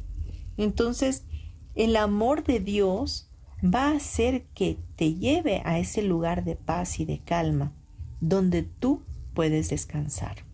Entonces, 0.63 1.25
el 1.75 1.97
amor 1.97 2.45
de 2.45 2.61
Dios 2.61 3.31
va 3.63 3.89
a 3.89 3.97
hacer 3.97 4.47
que 4.55 4.79
te 4.97 5.15
lleve 5.15 5.63
a 5.65 5.79
ese 5.79 6.03
lugar 6.03 6.45
de 6.45 6.57
paz 6.57 7.01
y 7.01 7.05
de 7.05 7.21
calma, 7.21 7.73
donde 8.21 8.63
tú 8.63 9.03
puedes 9.35 9.71
descansar. 9.71 10.45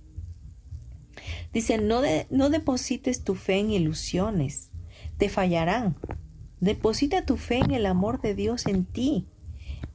Dice, 1.52 1.78
no, 1.78 2.02
no 2.30 2.50
deposites 2.50 3.24
tu 3.24 3.34
fe 3.34 3.58
en 3.58 3.70
ilusiones, 3.70 4.70
te 5.18 5.28
fallarán. 5.28 5.96
Deposita 6.60 7.24
tu 7.24 7.36
fe 7.36 7.58
en 7.58 7.72
el 7.72 7.86
amor 7.86 8.20
de 8.20 8.34
Dios 8.34 8.66
en 8.66 8.84
ti 8.84 9.26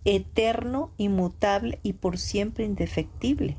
eterno, 0.06 0.94
inmutable 0.98 1.80
y 1.84 1.94
por 1.94 2.18
siempre 2.18 2.66
indefectible. 2.66 3.58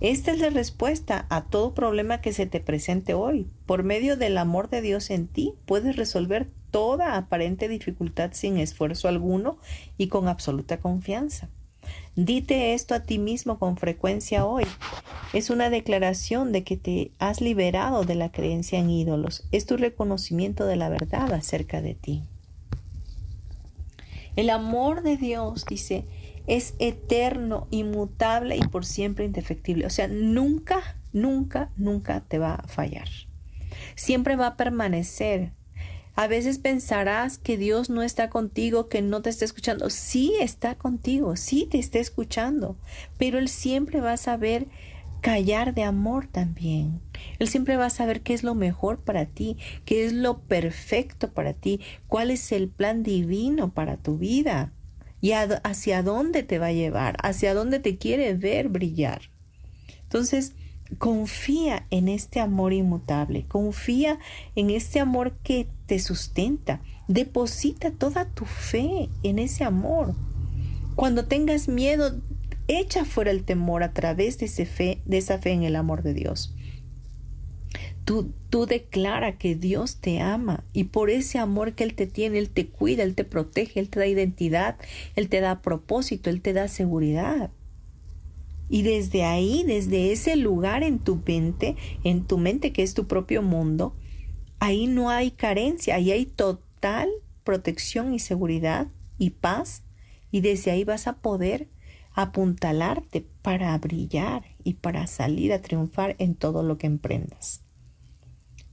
Esta 0.00 0.32
es 0.32 0.38
la 0.38 0.48
respuesta 0.48 1.26
a 1.28 1.44
todo 1.44 1.74
problema 1.74 2.22
que 2.22 2.32
se 2.32 2.46
te 2.46 2.60
presente 2.60 3.12
hoy. 3.12 3.46
Por 3.66 3.82
medio 3.82 4.16
del 4.16 4.38
amor 4.38 4.70
de 4.70 4.80
Dios 4.80 5.10
en 5.10 5.28
ti, 5.28 5.54
puedes 5.66 5.96
resolver 5.96 6.48
toda 6.70 7.16
aparente 7.16 7.68
dificultad 7.68 8.30
sin 8.32 8.56
esfuerzo 8.56 9.08
alguno 9.08 9.58
y 9.98 10.08
con 10.08 10.26
absoluta 10.26 10.80
confianza. 10.80 11.50
Dite 12.16 12.72
esto 12.72 12.94
a 12.94 13.00
ti 13.00 13.18
mismo 13.18 13.58
con 13.58 13.76
frecuencia 13.76 14.46
hoy. 14.46 14.64
Es 15.34 15.50
una 15.50 15.68
declaración 15.68 16.50
de 16.50 16.64
que 16.64 16.78
te 16.78 17.10
has 17.18 17.42
liberado 17.42 18.04
de 18.04 18.14
la 18.14 18.32
creencia 18.32 18.78
en 18.78 18.88
ídolos. 18.88 19.44
Es 19.52 19.66
tu 19.66 19.76
reconocimiento 19.76 20.64
de 20.64 20.76
la 20.76 20.88
verdad 20.88 21.30
acerca 21.34 21.82
de 21.82 21.94
ti. 21.94 22.22
El 24.36 24.48
amor 24.48 25.02
de 25.02 25.16
Dios, 25.16 25.66
dice, 25.66 26.06
es 26.46 26.74
eterno, 26.78 27.66
inmutable 27.70 28.56
y 28.56 28.60
por 28.60 28.84
siempre 28.84 29.24
indefectible. 29.24 29.86
O 29.86 29.90
sea, 29.90 30.08
nunca, 30.08 30.96
nunca, 31.12 31.70
nunca 31.76 32.20
te 32.20 32.38
va 32.38 32.54
a 32.54 32.68
fallar. 32.68 33.08
Siempre 33.94 34.36
va 34.36 34.48
a 34.48 34.56
permanecer. 34.56 35.52
A 36.14 36.26
veces 36.26 36.58
pensarás 36.58 37.38
que 37.38 37.56
Dios 37.56 37.88
no 37.88 38.02
está 38.02 38.28
contigo, 38.30 38.88
que 38.88 39.00
no 39.00 39.22
te 39.22 39.30
está 39.30 39.44
escuchando. 39.44 39.90
Sí 39.90 40.34
está 40.40 40.74
contigo, 40.74 41.36
sí 41.36 41.66
te 41.70 41.78
está 41.78 41.98
escuchando, 41.98 42.76
pero 43.16 43.38
Él 43.38 43.48
siempre 43.48 44.00
va 44.00 44.12
a 44.12 44.18
saber 44.18 44.66
callar 45.20 45.74
de 45.74 45.84
amor 45.84 46.26
también. 46.26 47.00
Él 47.38 47.48
siempre 47.48 47.76
va 47.76 47.86
a 47.86 47.90
saber 47.90 48.22
qué 48.22 48.34
es 48.34 48.42
lo 48.42 48.54
mejor 48.54 48.98
para 49.00 49.26
ti, 49.26 49.56
qué 49.84 50.04
es 50.04 50.12
lo 50.12 50.40
perfecto 50.40 51.32
para 51.32 51.52
ti, 51.52 51.80
cuál 52.08 52.30
es 52.30 52.52
el 52.52 52.68
plan 52.68 53.02
divino 53.02 53.72
para 53.72 53.96
tu 53.96 54.18
vida 54.18 54.72
y 55.20 55.32
hacia 55.32 56.02
dónde 56.02 56.42
te 56.42 56.58
va 56.58 56.66
a 56.66 56.72
llevar, 56.72 57.16
hacia 57.22 57.54
dónde 57.54 57.78
te 57.78 57.98
quiere 57.98 58.34
ver 58.34 58.68
brillar. 58.68 59.22
Entonces, 60.02 60.54
confía 60.98 61.86
en 61.90 62.08
este 62.08 62.40
amor 62.40 62.72
inmutable, 62.72 63.46
confía 63.46 64.18
en 64.56 64.70
este 64.70 65.00
amor 65.00 65.36
que 65.42 65.68
te 65.86 65.98
sustenta, 65.98 66.80
deposita 67.08 67.90
toda 67.90 68.26
tu 68.26 68.44
fe 68.44 69.08
en 69.22 69.38
ese 69.38 69.64
amor. 69.64 70.14
Cuando 70.96 71.26
tengas 71.26 71.68
miedo, 71.68 72.20
echa 72.68 73.04
fuera 73.04 73.30
el 73.30 73.44
temor 73.44 73.82
a 73.82 73.92
través 73.92 74.38
de, 74.38 74.46
ese 74.46 74.66
fe, 74.66 75.02
de 75.04 75.18
esa 75.18 75.38
fe 75.38 75.52
en 75.52 75.62
el 75.62 75.76
amor 75.76 76.02
de 76.02 76.14
Dios. 76.14 76.54
Tú, 78.50 78.66
declara 78.66 79.38
que 79.38 79.54
Dios 79.54 79.98
te 80.00 80.20
ama 80.20 80.64
y 80.72 80.84
por 80.84 81.10
ese 81.10 81.38
amor 81.38 81.74
que 81.74 81.84
Él 81.84 81.94
te 81.94 82.08
tiene, 82.08 82.38
Él 82.38 82.50
te 82.50 82.66
cuida, 82.66 83.04
Él 83.04 83.14
te 83.14 83.22
protege, 83.22 83.78
Él 83.78 83.88
te 83.88 84.00
da 84.00 84.08
identidad, 84.08 84.76
Él 85.14 85.28
te 85.28 85.40
da 85.40 85.62
propósito, 85.62 86.28
Él 86.28 86.40
te 86.40 86.52
da 86.52 86.66
seguridad. 86.66 87.52
Y 88.68 88.82
desde 88.82 89.22
ahí, 89.22 89.62
desde 89.64 90.10
ese 90.10 90.34
lugar 90.34 90.82
en 90.82 90.98
tu 90.98 91.22
mente, 91.24 91.76
en 92.02 92.26
tu 92.26 92.36
mente 92.36 92.72
que 92.72 92.82
es 92.82 92.94
tu 92.94 93.06
propio 93.06 93.42
mundo, 93.42 93.94
ahí 94.58 94.88
no 94.88 95.08
hay 95.08 95.30
carencia, 95.30 95.94
ahí 95.94 96.10
hay 96.10 96.26
total 96.26 97.08
protección 97.44 98.12
y 98.12 98.18
seguridad 98.18 98.88
y 99.18 99.30
paz. 99.30 99.84
Y 100.32 100.40
desde 100.40 100.72
ahí 100.72 100.82
vas 100.82 101.06
a 101.06 101.18
poder 101.18 101.68
apuntalarte 102.14 103.24
para 103.42 103.78
brillar 103.78 104.42
y 104.64 104.74
para 104.74 105.06
salir 105.06 105.52
a 105.52 105.62
triunfar 105.62 106.16
en 106.18 106.34
todo 106.34 106.64
lo 106.64 106.76
que 106.76 106.88
emprendas. 106.88 107.62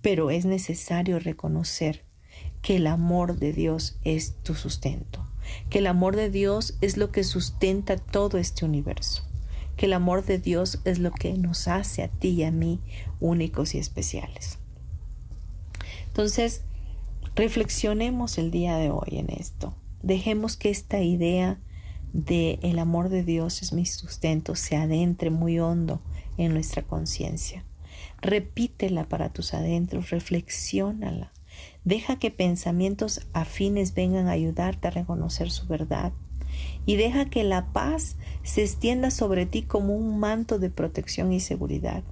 Pero 0.02 0.30
es 0.30 0.46
necesario 0.46 1.20
reconocer 1.20 2.04
que 2.62 2.78
el 2.78 2.88
amor 2.88 3.38
de 3.38 3.54
Dios 3.54 3.98
es 4.04 4.36
tu 4.44 4.56
sustento, 4.56 5.26
que 5.70 5.80
el 5.80 5.88
amor 5.88 6.16
de 6.16 6.30
Dios 6.30 6.78
es 6.82 6.98
lo 6.98 7.12
que 7.12 7.24
sustenta 7.24 7.98
todo 7.98 8.38
este 8.38 8.66
universo, 8.66 9.24
que 9.76 9.86
el 9.86 9.94
amor 9.94 10.26
de 10.26 10.38
Dios 10.38 10.80
es 10.86 11.00
lo 11.00 11.12
que 11.12 11.34
nos 11.34 11.68
hace 11.68 12.04
a 12.04 12.08
ti 12.10 12.30
y 12.30 12.44
a 12.44 12.52
mí 12.52 12.80
únicos 13.20 13.76
y 13.76 13.80
especiales. 13.80 14.58
Entonces, 16.08 16.62
reflexionemos 17.36 18.38
el 18.38 18.50
día 18.50 18.78
de 18.78 18.90
hoy 18.90 19.20
en 19.20 19.30
esto. 19.30 19.76
Dejemos 20.02 20.58
que 20.58 20.70
esta 20.70 21.02
idea 21.02 21.60
de 22.14 22.58
el 22.64 22.80
amor 22.80 23.10
de 23.10 23.24
Dios 23.24 23.62
es 23.62 23.74
mi 23.74 23.86
sustento 23.86 24.56
se 24.56 24.76
adentre 24.76 25.30
muy 25.30 25.60
hondo 25.60 26.02
en 26.38 26.54
nuestra 26.54 26.82
conciencia. 26.82 27.64
Repítela 28.22 29.08
para 29.08 29.30
tus 29.30 29.54
adentros, 29.54 30.10
reflexiónala. 30.10 31.32
Deja 31.84 32.20
que 32.20 32.32
pensamientos 32.32 33.28
afines 33.34 33.94
vengan 33.94 34.28
a 34.28 34.32
ayudarte 34.32 34.88
a 34.88 34.92
reconocer 34.92 35.52
su 35.52 35.68
verdad. 35.68 36.14
Y 36.86 36.96
deja 36.96 37.30
que 37.30 37.44
la 37.44 37.72
paz 37.74 38.16
se 38.44 38.64
extienda 38.64 39.12
sobre 39.12 39.46
ti 39.46 39.64
como 39.64 39.96
un 39.96 40.20
manto 40.20 40.60
de 40.60 40.70
protección 40.70 41.34
y 41.34 41.40
seguridad. 41.40 42.04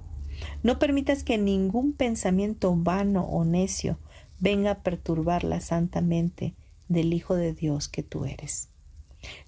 No 0.62 0.78
permitas 0.78 1.24
que 1.24 1.38
ningún 1.38 1.92
pensamiento 1.92 2.74
vano 2.76 3.24
o 3.24 3.44
necio 3.44 3.98
venga 4.38 4.70
a 4.72 4.82
perturbar 4.82 5.44
la 5.44 5.60
santa 5.60 6.00
mente 6.00 6.54
del 6.88 7.12
Hijo 7.14 7.34
de 7.34 7.52
Dios 7.52 7.88
que 7.88 8.02
tú 8.02 8.24
eres. 8.26 8.68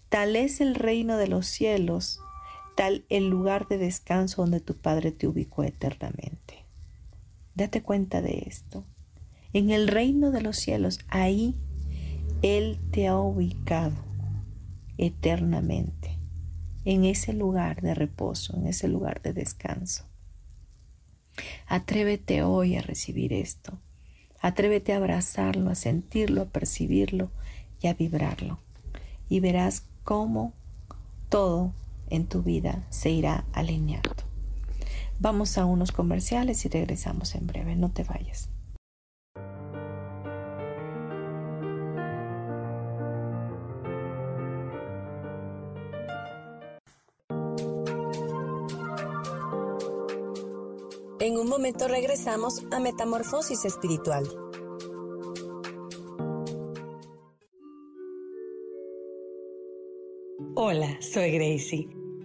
Tal 0.08 0.36
es 0.36 0.60
el 0.60 0.74
reino 0.74 1.18
de 1.18 1.28
los 1.28 1.46
cielos, 1.46 2.20
el 3.08 3.28
lugar 3.28 3.66
de 3.66 3.78
descanso 3.78 4.42
donde 4.42 4.60
tu 4.60 4.76
Padre 4.76 5.10
te 5.10 5.26
ubicó 5.26 5.64
eternamente. 5.64 6.64
Date 7.54 7.82
cuenta 7.82 8.22
de 8.22 8.44
esto. 8.46 8.84
En 9.52 9.70
el 9.70 9.88
reino 9.88 10.30
de 10.30 10.42
los 10.42 10.56
cielos, 10.58 11.00
ahí 11.08 11.56
Él 12.42 12.78
te 12.92 13.08
ha 13.08 13.16
ubicado 13.16 13.96
eternamente, 14.96 16.18
en 16.84 17.04
ese 17.04 17.32
lugar 17.32 17.80
de 17.80 17.94
reposo, 17.94 18.56
en 18.56 18.66
ese 18.66 18.88
lugar 18.88 19.22
de 19.22 19.32
descanso. 19.32 20.04
Atrévete 21.66 22.42
hoy 22.42 22.76
a 22.76 22.82
recibir 22.82 23.32
esto. 23.32 23.78
Atrévete 24.40 24.92
a 24.92 24.96
abrazarlo, 24.98 25.70
a 25.70 25.74
sentirlo, 25.74 26.42
a 26.42 26.46
percibirlo 26.46 27.30
y 27.80 27.88
a 27.88 27.94
vibrarlo. 27.94 28.58
Y 29.28 29.40
verás 29.40 29.84
cómo 30.04 30.52
todo 31.28 31.72
en 32.10 32.26
tu 32.26 32.42
vida 32.42 32.86
se 32.90 33.10
irá 33.10 33.44
alineando. 33.52 34.28
Vamos 35.20 35.58
a 35.58 35.64
unos 35.64 35.90
comerciales 35.90 36.64
y 36.64 36.68
regresamos 36.68 37.34
en 37.34 37.46
breve. 37.46 37.74
No 37.74 37.90
te 37.90 38.04
vayas. 38.04 38.50
En 51.20 51.36
un 51.36 51.48
momento 51.48 51.88
regresamos 51.88 52.62
a 52.70 52.78
Metamorfosis 52.78 53.64
Espiritual. 53.64 54.24
Hola, 60.54 60.96
soy 61.00 61.32
Gracie. 61.32 61.97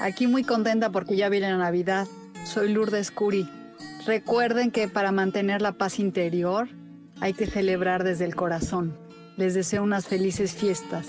Aquí 0.00 0.26
muy 0.26 0.44
contenta 0.44 0.90
porque 0.90 1.14
ya 1.14 1.28
viene 1.28 1.50
la 1.50 1.58
Navidad. 1.58 2.08
Soy 2.44 2.72
Lourdes 2.72 3.10
Curi. 3.10 3.46
Recuerden 4.06 4.70
que 4.70 4.88
para 4.88 5.12
mantener 5.12 5.60
la 5.60 5.72
paz 5.72 5.98
interior 5.98 6.70
hay 7.20 7.34
que 7.34 7.46
celebrar 7.46 8.02
desde 8.02 8.24
el 8.24 8.34
corazón. 8.34 8.96
Les 9.36 9.52
deseo 9.52 9.82
unas 9.82 10.06
felices 10.06 10.54
fiestas. 10.54 11.06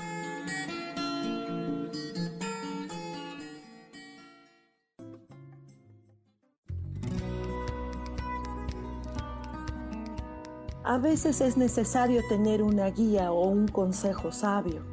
A 10.83 10.97
veces 10.97 11.39
es 11.39 11.55
necesario 11.55 12.21
tener 12.27 12.61
una 12.61 12.89
guía 12.89 13.31
o 13.31 13.47
un 13.47 13.69
consejo 13.69 14.33
sabio. 14.33 14.83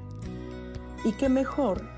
Y 1.04 1.10
qué 1.14 1.28
mejor 1.28 1.97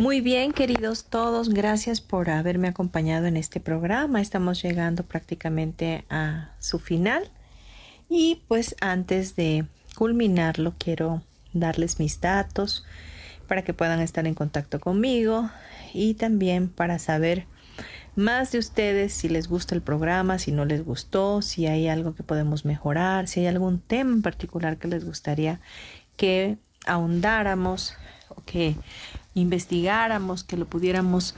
Muy 0.00 0.22
bien, 0.22 0.52
queridos 0.52 1.04
todos, 1.04 1.50
gracias 1.50 2.00
por 2.00 2.30
haberme 2.30 2.68
acompañado 2.68 3.26
en 3.26 3.36
este 3.36 3.60
programa. 3.60 4.22
Estamos 4.22 4.62
llegando 4.62 5.02
prácticamente 5.02 6.06
a 6.08 6.54
su 6.58 6.78
final. 6.78 7.30
Y 8.08 8.40
pues 8.48 8.76
antes 8.80 9.36
de 9.36 9.66
culminarlo, 9.96 10.74
quiero 10.78 11.22
darles 11.52 11.98
mis 11.98 12.18
datos 12.18 12.86
para 13.46 13.62
que 13.62 13.74
puedan 13.74 14.00
estar 14.00 14.26
en 14.26 14.32
contacto 14.32 14.80
conmigo 14.80 15.50
y 15.92 16.14
también 16.14 16.70
para 16.70 16.98
saber 16.98 17.44
más 18.16 18.52
de 18.52 18.58
ustedes 18.58 19.12
si 19.12 19.28
les 19.28 19.48
gusta 19.48 19.74
el 19.74 19.82
programa, 19.82 20.38
si 20.38 20.50
no 20.50 20.64
les 20.64 20.82
gustó, 20.82 21.42
si 21.42 21.66
hay 21.66 21.88
algo 21.88 22.14
que 22.14 22.22
podemos 22.22 22.64
mejorar, 22.64 23.28
si 23.28 23.40
hay 23.40 23.48
algún 23.48 23.80
tema 23.80 24.12
en 24.12 24.22
particular 24.22 24.78
que 24.78 24.88
les 24.88 25.04
gustaría 25.04 25.60
que 26.16 26.56
ahondáramos 26.86 27.98
o 28.30 28.42
que 28.46 28.76
investigáramos, 29.34 30.44
que 30.44 30.56
lo 30.56 30.66
pudiéramos 30.66 31.34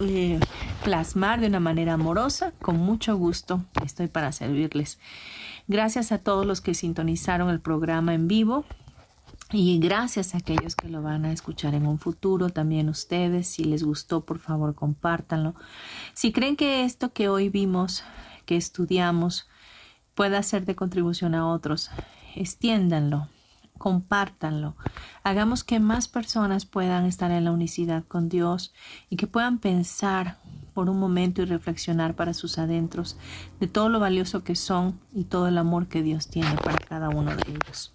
eh, 0.00 0.40
plasmar 0.82 1.40
de 1.40 1.46
una 1.46 1.60
manera 1.60 1.94
amorosa, 1.94 2.52
con 2.60 2.78
mucho 2.78 3.16
gusto 3.16 3.64
estoy 3.84 4.08
para 4.08 4.32
servirles. 4.32 4.98
Gracias 5.66 6.12
a 6.12 6.18
todos 6.18 6.44
los 6.44 6.60
que 6.60 6.74
sintonizaron 6.74 7.48
el 7.50 7.60
programa 7.60 8.14
en 8.14 8.28
vivo. 8.28 8.64
Y 9.52 9.78
gracias 9.78 10.34
a 10.34 10.38
aquellos 10.38 10.74
que 10.74 10.88
lo 10.88 11.00
van 11.02 11.24
a 11.24 11.32
escuchar 11.32 11.74
en 11.74 11.86
un 11.86 11.98
futuro, 11.98 12.48
también 12.48 12.88
ustedes, 12.88 13.46
si 13.46 13.62
les 13.62 13.84
gustó, 13.84 14.24
por 14.24 14.40
favor, 14.40 14.74
compártanlo. 14.74 15.54
Si 16.12 16.32
creen 16.32 16.56
que 16.56 16.82
esto 16.84 17.12
que 17.12 17.28
hoy 17.28 17.50
vimos, 17.50 18.02
que 18.46 18.56
estudiamos, 18.56 19.46
pueda 20.14 20.42
ser 20.42 20.64
de 20.64 20.74
contribución 20.74 21.34
a 21.34 21.46
otros, 21.46 21.90
extiéndanlo, 22.34 23.28
compártanlo. 23.78 24.76
Hagamos 25.22 25.64
que 25.64 25.80
más 25.80 26.08
personas 26.08 26.66
puedan 26.66 27.06
estar 27.06 27.30
en 27.30 27.44
la 27.44 27.52
unicidad 27.52 28.04
con 28.06 28.28
Dios 28.28 28.74
y 29.10 29.16
que 29.16 29.26
puedan 29.26 29.58
pensar 29.58 30.36
por 30.74 30.90
un 30.90 30.98
momento 30.98 31.40
y 31.42 31.44
reflexionar 31.44 32.14
para 32.14 32.34
sus 32.34 32.58
adentros 32.58 33.16
de 33.60 33.68
todo 33.68 33.88
lo 33.88 34.00
valioso 34.00 34.42
que 34.44 34.56
son 34.56 35.00
y 35.14 35.24
todo 35.24 35.48
el 35.48 35.56
amor 35.58 35.86
que 35.86 36.02
Dios 36.02 36.28
tiene 36.28 36.54
para 36.56 36.78
cada 36.78 37.08
uno 37.08 37.34
de 37.34 37.42
ellos. 37.48 37.94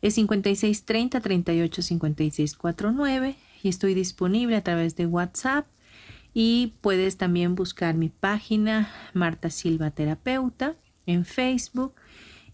es 0.00 0.14
5630 0.14 1.20
38 1.20 1.82
estoy 3.68 3.94
disponible 3.94 4.56
a 4.56 4.62
través 4.62 4.96
de 4.96 5.06
WhatsApp 5.06 5.66
y 6.38 6.74
puedes 6.82 7.16
también 7.16 7.54
buscar 7.54 7.94
mi 7.94 8.10
página 8.10 8.90
Marta 9.14 9.48
Silva 9.48 9.90
Terapeuta 9.90 10.76
en 11.06 11.24
Facebook. 11.24 11.94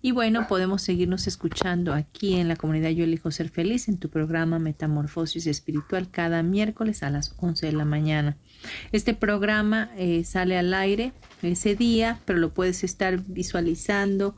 Y 0.04 0.10
bueno, 0.10 0.46
podemos 0.48 0.82
seguirnos 0.82 1.26
escuchando 1.28 1.92
aquí 1.92 2.34
en 2.34 2.48
la 2.48 2.56
comunidad 2.56 2.90
Yo 2.90 3.04
elijo 3.04 3.30
ser 3.30 3.48
feliz 3.50 3.88
en 3.88 3.98
tu 3.98 4.08
programa 4.08 4.58
Metamorfosis 4.58 5.46
Espiritual 5.46 6.10
cada 6.10 6.42
miércoles 6.42 7.02
a 7.02 7.10
las 7.10 7.34
11 7.38 7.66
de 7.66 7.72
la 7.72 7.84
mañana. 7.84 8.36
Este 8.90 9.14
programa 9.14 9.90
eh, 9.96 10.24
sale 10.24 10.58
al 10.58 10.74
aire 10.74 11.12
ese 11.42 11.76
día, 11.76 12.20
pero 12.24 12.40
lo 12.40 12.52
puedes 12.52 12.82
estar 12.82 13.20
visualizando, 13.26 14.36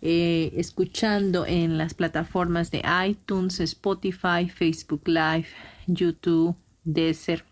eh, 0.00 0.52
escuchando 0.56 1.44
en 1.44 1.76
las 1.76 1.94
plataformas 1.94 2.70
de 2.70 2.82
iTunes, 3.06 3.58
Spotify, 3.60 4.48
Facebook 4.48 5.02
Live, 5.06 5.46
YouTube, 5.94 6.56
Desert. 6.84 7.44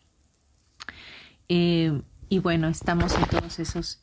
Eh, 1.49 2.03
y 2.29 2.39
bueno, 2.41 2.69
estamos 2.69 3.15
en 3.15 3.25
todos 3.25 3.59
esos 3.59 4.03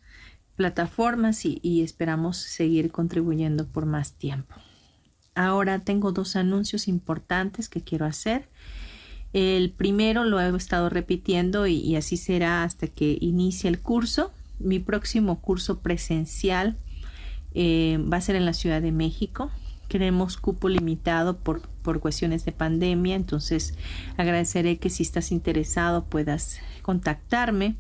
plataformas 0.55 1.45
y, 1.45 1.81
esperamos 1.81 2.38
seguir 2.38 2.91
contribuyendo 2.91 3.67
por 3.67 3.86
más 3.86 4.13
tiempo. 4.13 4.55
Ahora 5.36 5.79
tengo 5.79 6.11
dos 6.11 6.36
anuncios 6.36 6.88
importantes 6.88 7.67
que 7.67 7.81
quiero 7.81 8.05
hacer. 8.05 8.47
El 9.33 9.71
primero 9.71 10.23
lo 10.23 10.39
he 10.39 10.55
estado 10.55 10.89
repitiendo 10.89 11.67
y, 11.67 11.95
así 11.95 12.17
será 12.17 12.63
hasta 12.63 12.88
que 12.88 13.17
inicie 13.19 13.69
el 13.69 13.79
curso. 13.79 14.31
Mi 14.59 14.79
próximo 14.79 15.41
curso 15.41 15.81
presencial 15.81 16.77
eh, 17.53 17.99
va 18.11 18.17
a 18.17 18.21
ser 18.21 18.38
en 18.38 18.45
la 18.45 18.53
Ciudad 18.53 18.81
de 18.81 18.93
México. 18.93 19.51
Queremos 19.95 20.35
cupo 20.35 20.67
limitado 20.67 21.37
por, 21.37 21.61
por 21.61 22.01
cuestiones 22.01 22.43
de 22.43 22.51
pandemia, 22.51 23.15
entonces 23.15 23.75
agradeceré 24.17 24.77
que 24.77 24.89
si 24.89 25.03
estás 25.03 25.31
interesado 25.31 26.03
puedas 26.03 26.59
contactarme. 26.81 27.77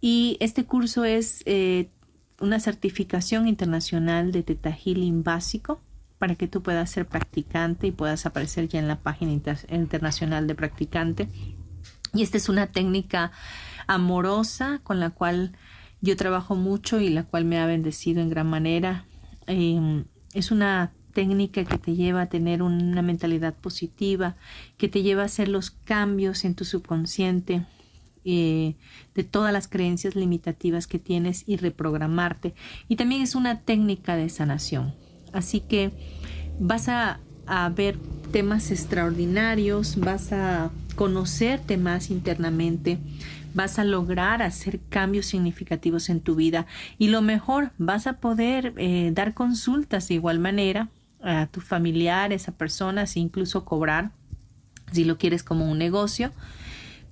Y 0.00 0.36
este 0.40 0.64
curso 0.64 1.04
es 1.04 1.44
eh, 1.46 1.90
una 2.40 2.58
certificación 2.58 3.46
internacional 3.46 4.32
de 4.32 4.42
Teta 4.42 4.72
Healing 4.72 5.22
básico 5.22 5.80
para 6.18 6.34
que 6.34 6.48
tú 6.48 6.60
puedas 6.60 6.90
ser 6.90 7.06
practicante 7.06 7.86
y 7.86 7.92
puedas 7.92 8.26
aparecer 8.26 8.66
ya 8.66 8.80
en 8.80 8.88
la 8.88 8.98
página 8.98 9.30
internacional 9.70 10.48
de 10.48 10.56
practicante. 10.56 11.28
Y 12.12 12.24
esta 12.24 12.36
es 12.36 12.48
una 12.48 12.66
técnica 12.66 13.30
amorosa 13.86 14.80
con 14.82 14.98
la 14.98 15.10
cual 15.10 15.52
yo 16.00 16.16
trabajo 16.16 16.56
mucho 16.56 16.98
y 16.98 17.10
la 17.10 17.22
cual 17.22 17.44
me 17.44 17.60
ha 17.60 17.66
bendecido 17.66 18.20
en 18.22 18.28
gran 18.28 18.48
manera. 18.48 19.04
Em, 19.46 20.06
es 20.32 20.50
una 20.50 20.92
técnica 21.14 21.64
que 21.64 21.78
te 21.78 21.94
lleva 21.94 22.22
a 22.22 22.26
tener 22.26 22.62
una 22.62 23.00
mentalidad 23.00 23.54
positiva, 23.54 24.36
que 24.76 24.88
te 24.88 25.02
lleva 25.02 25.22
a 25.22 25.26
hacer 25.26 25.48
los 25.48 25.70
cambios 25.70 26.44
en 26.44 26.54
tu 26.54 26.64
subconsciente, 26.64 27.64
eh, 28.26 28.74
de 29.14 29.22
todas 29.22 29.52
las 29.52 29.68
creencias 29.68 30.16
limitativas 30.16 30.86
que 30.86 30.98
tienes 30.98 31.44
y 31.46 31.56
reprogramarte. 31.56 32.54
Y 32.88 32.96
también 32.96 33.20
es 33.22 33.34
una 33.34 33.60
técnica 33.60 34.16
de 34.16 34.28
sanación. 34.28 34.94
Así 35.32 35.60
que 35.60 35.92
vas 36.58 36.88
a, 36.88 37.20
ver 37.76 37.98
temas 38.32 38.70
extraordinarios, 38.70 40.00
vas 40.00 40.32
a 40.32 40.70
conocerte 40.96 41.76
más 41.76 42.10
internamente, 42.10 42.98
vas 43.52 43.78
a 43.78 43.84
lograr 43.84 44.40
hacer 44.40 44.80
cambios 44.88 45.26
significativos 45.26 46.08
en 46.08 46.20
tu 46.20 46.34
vida 46.34 46.66
y 46.96 47.08
lo 47.08 47.20
mejor, 47.20 47.72
vas 47.76 48.06
a 48.06 48.14
poder 48.14 48.72
eh, 48.78 49.10
dar 49.12 49.34
consultas 49.34 50.08
de 50.08 50.14
igual 50.14 50.38
manera 50.38 50.88
a 51.24 51.46
tus 51.46 51.64
familiares, 51.64 52.48
a 52.48 52.52
personas, 52.52 53.16
incluso 53.16 53.64
cobrar 53.64 54.12
si 54.92 55.04
lo 55.04 55.18
quieres 55.18 55.42
como 55.42 55.70
un 55.70 55.78
negocio 55.78 56.32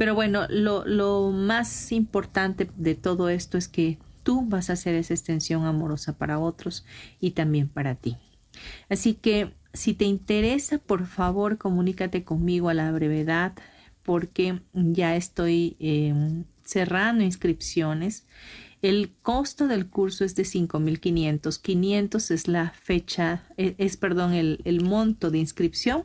pero 0.03 0.17
bueno, 0.17 0.47
lo, 0.49 0.85
lo 0.85 1.31
más 1.31 1.93
importante 1.93 2.69
de 2.77 2.97
todo 2.97 3.29
esto 3.29 3.57
es 3.57 3.69
que 3.69 3.99
tú 4.25 4.45
vas 4.45 4.69
a 4.69 4.75
hacer 4.75 4.97
esa 4.97 5.15
extensión 5.15 5.65
amorosa 5.65 6.19
para 6.19 6.41
otros 6.41 6.85
y 7.21 7.33
también 7.33 7.69
para 7.69 7.95
ti. 7.95 8.17
Así 8.89 9.15
que 9.15 9.55
si 9.73 9.95
te 9.95 10.05
interesa, 10.05 10.79
por 10.79 11.07
favor, 11.07 11.57
comunícate 11.59 12.25
conmigo 12.25 12.69
a 12.69 12.75
la 12.75 12.91
brevedad 12.91 13.53
porque 14.03 14.61
ya 14.73 15.15
estoy 15.15 15.77
em, 15.79 16.47
cerrando 16.65 17.23
inscripciones. 17.23 18.27
El 18.83 19.12
costo 19.22 19.68
del 19.68 19.89
curso 19.89 20.24
es 20.24 20.35
de 20.35 20.43
5.500. 20.43 21.61
500 21.61 22.30
es 22.33 22.49
la 22.49 22.70
fecha, 22.70 23.45
es, 23.57 23.74
es 23.78 23.97
perdón, 23.97 24.35
el, 24.35 24.61
el 24.64 24.83
monto 24.83 25.30
de 25.30 25.39
inscripción 25.39 26.05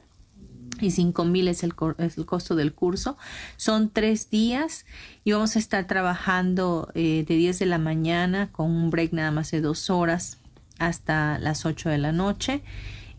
y 0.80 0.91
cinco 0.91 1.25
mil 1.25 1.47
es 1.47 1.63
el, 1.63 1.73
es 1.97 2.17
el, 2.17 2.25
costo 2.25 2.55
del 2.55 2.73
curso. 2.73 3.17
Son 3.55 3.89
tres 3.89 4.30
días 4.30 4.86
y 5.23 5.32
vamos 5.32 5.55
a 5.55 5.59
estar 5.59 5.88
trabajando 5.88 6.91
eh, 6.93 7.25
de 7.28 7.36
10 7.36 7.59
de 7.59 7.65
la 7.65 7.78
mañana 7.78 8.51
con 8.51 8.69
un 8.71 8.89
break 8.89 9.13
nada 9.13 9.32
más 9.32 9.51
de 9.51 9.61
dos 9.61 9.89
horas 9.89 10.39
hasta 10.80 11.39
las 11.39 11.65
8 11.65 11.89
de 11.89 11.97
la 11.97 12.11
noche. 12.11 12.61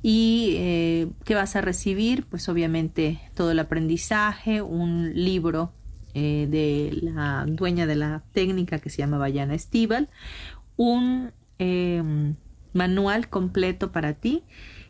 ¿Y 0.03 0.55
eh, 0.59 1.09
qué 1.25 1.35
vas 1.35 1.57
a 1.57 1.61
recibir? 1.61 2.25
Pues 2.27 2.49
obviamente 2.49 3.21
todo 3.35 3.51
el 3.51 3.59
aprendizaje, 3.59 4.63
un 4.63 5.13
libro 5.15 5.73
eh, 6.19 6.47
de 6.49 6.99
la 7.01 7.45
dueña 7.47 7.87
de 7.87 7.97
la 7.97 8.25
técnica 8.33 8.79
que 8.79 8.91
se 8.91 8.99
llama 8.99 9.19
Bayana 9.19 9.55
Estival, 9.55 10.09
un 10.77 11.33
manual 12.73 13.29
completo 13.29 13.91
para 13.91 14.15
ti 14.15 14.45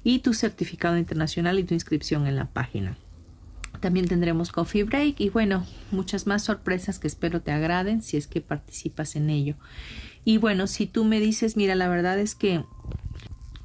y 0.04 0.20
tu 0.20 0.34
certificado 0.34 0.96
internacional 0.96 1.58
y 1.58 1.64
tu 1.64 1.74
inscripción 1.74 2.26
en 2.26 2.36
la 2.36 2.46
página. 2.46 2.96
También 3.80 4.08
tendremos 4.08 4.50
coffee 4.50 4.82
break 4.82 5.20
y 5.20 5.28
bueno, 5.30 5.64
muchas 5.90 6.26
más 6.26 6.42
sorpresas 6.42 6.98
que 6.98 7.06
espero 7.06 7.42
te 7.42 7.52
agraden 7.52 8.02
si 8.02 8.16
es 8.16 8.26
que 8.26 8.40
participas 8.40 9.14
en 9.16 9.30
ello. 9.30 9.56
Y 10.24 10.38
bueno, 10.38 10.66
si 10.66 10.86
tú 10.86 11.04
me 11.04 11.20
dices, 11.20 11.56
mira, 11.56 11.74
la 11.74 11.88
verdad 11.88 12.18
es 12.18 12.34
que 12.34 12.64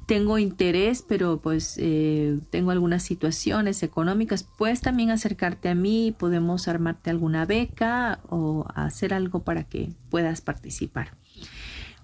tengo 0.06 0.38
interés, 0.38 1.04
pero 1.06 1.40
pues 1.40 1.76
eh, 1.78 2.38
tengo 2.50 2.70
algunas 2.70 3.02
situaciones 3.02 3.82
económicas, 3.82 4.42
puedes 4.42 4.80
también 4.80 5.10
acercarte 5.10 5.68
a 5.68 5.74
mí, 5.74 6.14
podemos 6.18 6.68
armarte 6.68 7.10
alguna 7.10 7.46
beca 7.46 8.20
o 8.28 8.66
hacer 8.74 9.14
algo 9.14 9.44
para 9.44 9.64
que 9.64 9.92
puedas 10.10 10.40
participar. 10.40 11.16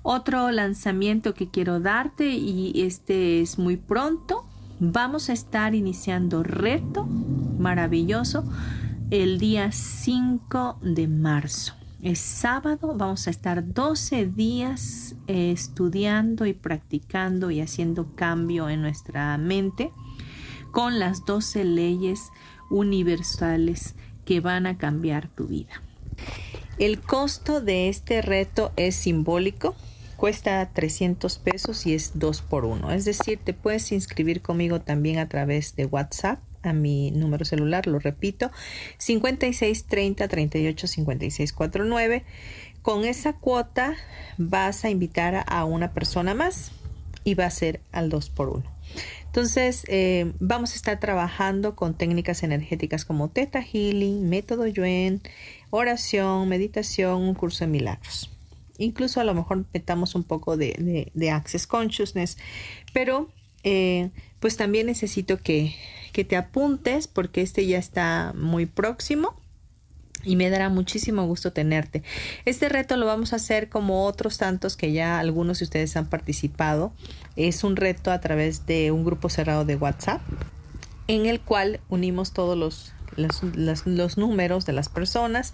Otro 0.03 0.51
lanzamiento 0.51 1.35
que 1.35 1.51
quiero 1.51 1.81
darte 1.81 2.31
y 2.31 2.81
este 2.83 3.41
es 3.43 3.59
muy 3.59 3.77
pronto. 3.77 4.47
Vamos 4.79 5.29
a 5.29 5.35
estar 5.35 5.75
iniciando 5.75 6.43
reto 6.43 7.05
maravilloso 7.05 8.45
el 9.11 9.39
día 9.39 9.73
5 9.73 10.79
de 10.81 11.07
marzo. 11.07 11.80
Es 12.03 12.19
sábado, 12.19 12.95
vamos 12.97 13.27
a 13.27 13.31
estar 13.31 13.75
12 13.75 14.27
días 14.27 15.17
eh, 15.27 15.53
estudiando 15.53 16.47
y 16.47 16.55
practicando 16.55 17.51
y 17.51 17.61
haciendo 17.61 18.15
cambio 18.15 18.71
en 18.71 18.81
nuestra 18.81 19.37
mente 19.37 19.93
con 20.71 20.99
las 20.99 21.27
12 21.27 21.65
leyes 21.65 22.31
universales 22.71 23.97
que 24.25 24.41
van 24.41 24.67
a 24.67 24.79
cambiar 24.79 25.29
tu 25.29 25.49
vida. 25.49 25.83
El 26.79 27.01
costo 27.01 27.61
de 27.61 27.89
este 27.89 28.23
reto 28.23 28.73
es 28.77 28.95
simbólico, 28.95 29.75
cuesta 30.17 30.71
300 30.73 31.39
pesos 31.39 31.87
y 31.87 31.95
es 31.95 32.19
2 32.19 32.43
por 32.43 32.65
1. 32.65 32.93
Es 32.93 33.05
decir, 33.05 33.39
te 33.43 33.53
puedes 33.53 33.93
inscribir 33.93 34.41
conmigo 34.41 34.81
también 34.81 35.19
a 35.19 35.29
través 35.29 35.77
de 35.77 35.85
WhatsApp 35.85 36.41
a 36.63 36.73
mi 36.73 37.11
número 37.11 37.45
celular, 37.45 37.87
lo 37.87 37.99
repito, 37.99 38.51
56 38.99 39.85
30 39.85 40.29
38 40.29 40.87
56 40.87 41.53
49. 41.53 42.25
Con 42.83 43.05
esa 43.05 43.35
cuota 43.35 43.95
vas 44.39 44.85
a 44.85 44.91
invitar 44.91 45.45
a 45.47 45.65
una 45.65 45.93
persona 45.93 46.35
más 46.35 46.73
y 47.25 47.35
va 47.35 47.47
a 47.47 47.51
ser 47.51 47.81
al 47.93 48.09
2 48.09 48.31
por 48.31 48.49
1. 48.49 48.65
Entonces, 49.27 49.85
eh, 49.87 50.33
vamos 50.41 50.73
a 50.73 50.75
estar 50.75 50.99
trabajando 50.99 51.77
con 51.77 51.95
técnicas 51.95 52.43
energéticas 52.43 53.05
como 53.05 53.29
Theta 53.29 53.63
Healing, 53.63 54.29
método 54.29 54.67
Yuen, 54.67 55.21
oración, 55.71 56.49
meditación, 56.49 57.23
un 57.23 57.35
curso 57.35 57.65
de 57.65 57.71
milagros. 57.71 58.31
Incluso 58.79 59.21
a 59.21 59.25
lo 59.25 59.35
mejor 59.35 59.67
metamos 59.73 60.15
un 60.15 60.25
poco 60.25 60.57
de, 60.57 61.11
de, 61.15 61.31
Access 61.31 61.67
Consciousness, 61.67 62.39
pero 62.93 63.31
eh, 63.63 64.11
pues 64.41 64.57
también 64.57 64.87
necesito 64.87 65.37
que, 65.37 65.75
que 66.13 66.25
te 66.25 66.37
apuntes 66.37 67.09
porque 67.09 67.43
este 67.43 67.67
ya 67.67 67.79
está 67.79 68.33
muy 68.37 68.67
próximo 68.67 69.41
y 70.25 70.37
me 70.37 70.51
dará 70.51 70.69
muchísimo 70.69 71.27
gusto 71.27 71.53
tenerte. 71.53 72.03
Este 72.45 72.69
reto 72.69 72.97
lo 72.97 73.07
vamos 73.07 73.33
a 73.33 73.37
hacer 73.37 73.69
como 73.69 74.05
otros 74.05 74.39
tantos 74.39 74.77
que 74.77 74.93
ya 74.93 75.19
algunos 75.19 75.61
de 75.61 75.65
ustedes 75.65 75.97
han 75.97 76.09
participado. 76.09 76.93
Es 77.37 77.65
un 77.65 77.77
reto 77.77 78.11
a 78.11 78.21
través 78.21 78.67
de 78.67 78.91
un 78.91 79.05
grupo 79.05 79.29
cerrado 79.29 79.65
de 79.65 79.77
WhatsApp 79.77 80.21
en 81.07 81.27
el 81.27 81.41
cual 81.41 81.81
unimos 81.89 82.33
todos 82.33 82.57
los, 82.57 82.93
los, 83.17 84.17
números 84.17 84.65
de 84.65 84.73
las 84.73 84.89
personas 84.89 85.53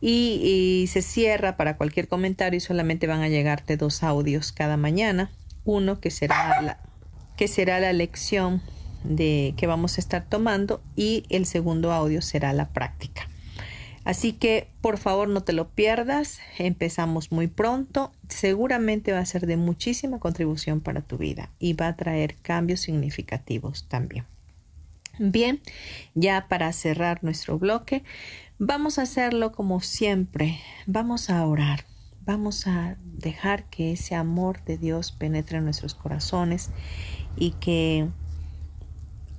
y, 0.00 0.88
se 0.92 1.02
cierra 1.02 1.56
para 1.56 1.76
cualquier 1.76 2.06
comentario 2.06 2.58
y 2.58 2.60
solamente 2.60 3.06
van 3.06 3.22
a 3.22 3.28
llegarte 3.28 3.76
dos 3.76 4.02
audios 4.02 4.52
cada 4.52 4.76
mañana. 4.76 5.30
Uno 5.64 6.00
que 6.00 6.10
será 6.10 6.60
la, 6.62 6.78
que 7.36 7.48
será 7.48 7.80
la 7.80 7.92
lección 7.92 8.62
de 9.04 9.54
que 9.56 9.66
vamos 9.66 9.96
a 9.96 10.00
estar 10.00 10.24
tomando 10.28 10.82
y 10.96 11.24
el 11.28 11.46
segundo 11.46 11.92
audio 11.92 12.22
será 12.22 12.52
la 12.52 12.68
práctica. 12.72 13.28
Así 14.04 14.32
que 14.32 14.68
por 14.80 14.98
favor 14.98 15.28
no 15.28 15.42
te 15.42 15.52
lo 15.52 15.68
pierdas, 15.68 16.40
empezamos 16.58 17.30
muy 17.30 17.46
pronto, 17.46 18.10
seguramente 18.28 19.12
va 19.12 19.20
a 19.20 19.26
ser 19.26 19.46
de 19.46 19.56
muchísima 19.56 20.18
contribución 20.18 20.80
para 20.80 21.02
tu 21.02 21.18
vida 21.18 21.50
y 21.60 21.74
va 21.74 21.88
a 21.88 21.96
traer 21.96 22.34
cambios 22.42 22.80
significativos 22.80 23.86
también. 23.88 24.24
Bien, 25.18 25.60
ya 26.14 26.48
para 26.48 26.72
cerrar 26.72 27.22
nuestro 27.22 27.58
bloque, 27.58 28.02
vamos 28.58 28.98
a 28.98 29.02
hacerlo 29.02 29.52
como 29.52 29.80
siempre, 29.80 30.58
vamos 30.86 31.30
a 31.30 31.46
orar, 31.46 31.84
vamos 32.24 32.66
a 32.66 32.96
dejar 33.04 33.64
que 33.66 33.92
ese 33.92 34.16
amor 34.16 34.64
de 34.64 34.78
Dios 34.78 35.12
penetre 35.12 35.58
en 35.58 35.64
nuestros 35.64 35.94
corazones 35.94 36.70
y 37.36 37.52
que 37.52 38.08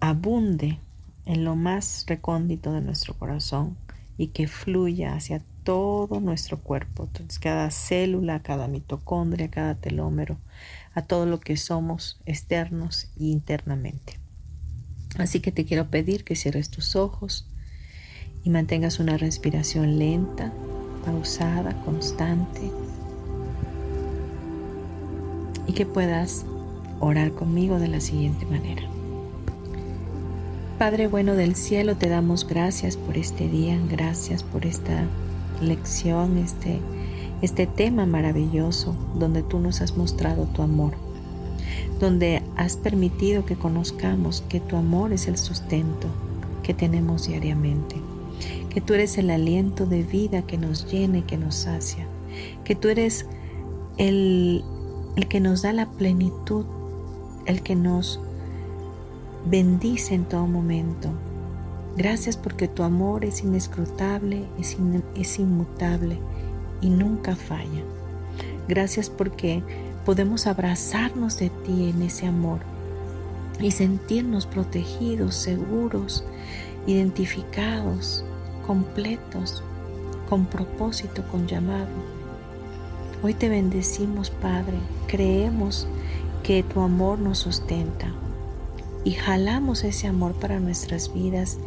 abunde 0.04 0.80
en 1.26 1.46
lo 1.46 1.56
más 1.56 2.04
recóndito 2.08 2.74
de 2.74 2.82
nuestro 2.82 3.14
corazón 3.14 3.78
y 4.18 4.28
que 4.28 4.50
fluya 4.50 5.16
hacia 5.16 5.42
todo 5.64 6.20
nuestro 6.20 6.60
cuerpo, 6.60 7.06
entonces 7.06 7.40
cada 7.40 7.72
célula, 7.72 8.42
cada 8.42 8.68
mitocondria, 8.68 9.50
cada 9.50 9.76
telómero, 9.76 10.38
a 10.94 11.04
todo 11.04 11.26
lo 11.26 11.40
que 11.40 11.56
somos 11.56 12.20
externos 12.26 13.12
e 13.18 13.28
internamente. 13.28 14.20
Así 15.18 15.40
que 15.40 15.54
te 15.54 15.64
quiero 15.64 15.90
pedir 15.90 16.26
que 16.26 16.36
cierres 16.36 16.70
tus 16.70 16.98
ojos 16.98 17.48
y 18.44 18.50
mantengas 18.50 19.00
una 19.00 19.16
respiración 19.16 20.00
lenta, 20.00 20.52
pausada, 21.06 21.82
constante 21.86 22.70
y 25.66 25.72
que 25.72 25.86
puedas 25.86 26.46
orar 27.00 27.32
conmigo 27.32 27.80
de 27.80 27.88
la 27.88 28.02
siguiente 28.02 28.46
manera. 28.46 28.93
Padre 30.78 31.08
bueno 31.08 31.36
del 31.36 31.56
cielo, 31.56 31.96
te 31.96 32.10
damos 32.10 32.48
gracias 32.48 32.98
por 32.98 33.16
este 33.16 33.48
día, 33.48 33.80
gracias 33.90 34.42
por 34.42 34.66
esta 34.66 35.06
lección, 35.62 36.38
este, 36.38 36.80
este 37.44 37.68
tema 37.68 38.08
maravilloso 38.08 38.96
donde 39.16 39.44
tú 39.44 39.60
nos 39.60 39.82
has 39.82 39.96
mostrado 39.96 40.46
tu 40.46 40.64
amor, 40.64 40.94
donde 42.00 42.42
has 42.58 42.76
permitido 42.76 43.46
que 43.46 43.56
conozcamos 43.56 44.44
que 44.50 44.60
tu 44.60 44.76
amor 44.76 45.14
es 45.14 45.28
el 45.28 45.38
sustento 45.38 46.08
que 46.64 46.74
tenemos 46.74 47.28
diariamente, 47.28 47.96
que 48.72 48.82
tú 48.82 48.96
eres 48.96 49.20
el 49.20 49.30
aliento 49.30 49.86
de 49.86 50.02
vida 50.02 50.42
que 50.42 50.58
nos 50.58 50.92
llena 50.92 51.20
y 51.20 51.22
que 51.22 51.38
nos 51.38 51.54
sacia, 51.54 52.08
que 52.64 52.76
tú 52.76 52.88
eres 52.88 53.28
el, 53.98 54.66
el 55.16 55.28
que 55.28 55.40
nos 55.40 55.62
da 55.62 55.72
la 55.72 55.92
plenitud, 55.92 56.66
el 57.46 57.62
que 57.62 57.76
nos 57.76 58.20
bendice 59.46 60.16
en 60.16 60.26
todo 60.26 60.48
momento. 60.48 61.10
Gracias 61.96 62.38
porque 62.38 62.68
tu 62.68 62.84
amor 62.84 63.24
es 63.24 63.44
inescrutable, 63.44 64.46
es, 64.60 65.40
inmutable 65.40 66.18
y 66.82 66.90
nunca 66.90 67.36
falla. 67.36 67.84
Gracias 68.68 69.10
porque 69.10 69.62
podemos 70.06 70.48
abrazarnos 70.48 71.38
de 71.38 71.50
ti 71.50 71.90
en 71.90 72.02
ese 72.02 72.26
amor 72.26 72.60
y 73.60 73.72
sentirnos 73.72 74.48
protegidos, 74.48 75.36
seguros, 75.36 76.24
identificados, 76.88 78.26
completos, 78.66 79.64
con 80.30 80.46
propósito, 80.46 81.24
con 81.32 81.48
llamado. 81.48 81.88
Hoy 83.22 83.36
te 83.36 83.50
bendecimos, 83.50 84.32
Padre. 84.32 84.78
Creemos 85.08 85.88
que 86.42 86.64
tu 86.64 86.82
amor 86.82 87.20
nos 87.20 87.38
sustenta, 87.40 88.12
y 89.04 89.12
jalamos 89.12 89.84
ese 89.84 90.08
amor 90.08 90.34
para 90.34 90.60
nuestras 90.60 91.14
vidas 91.14 91.60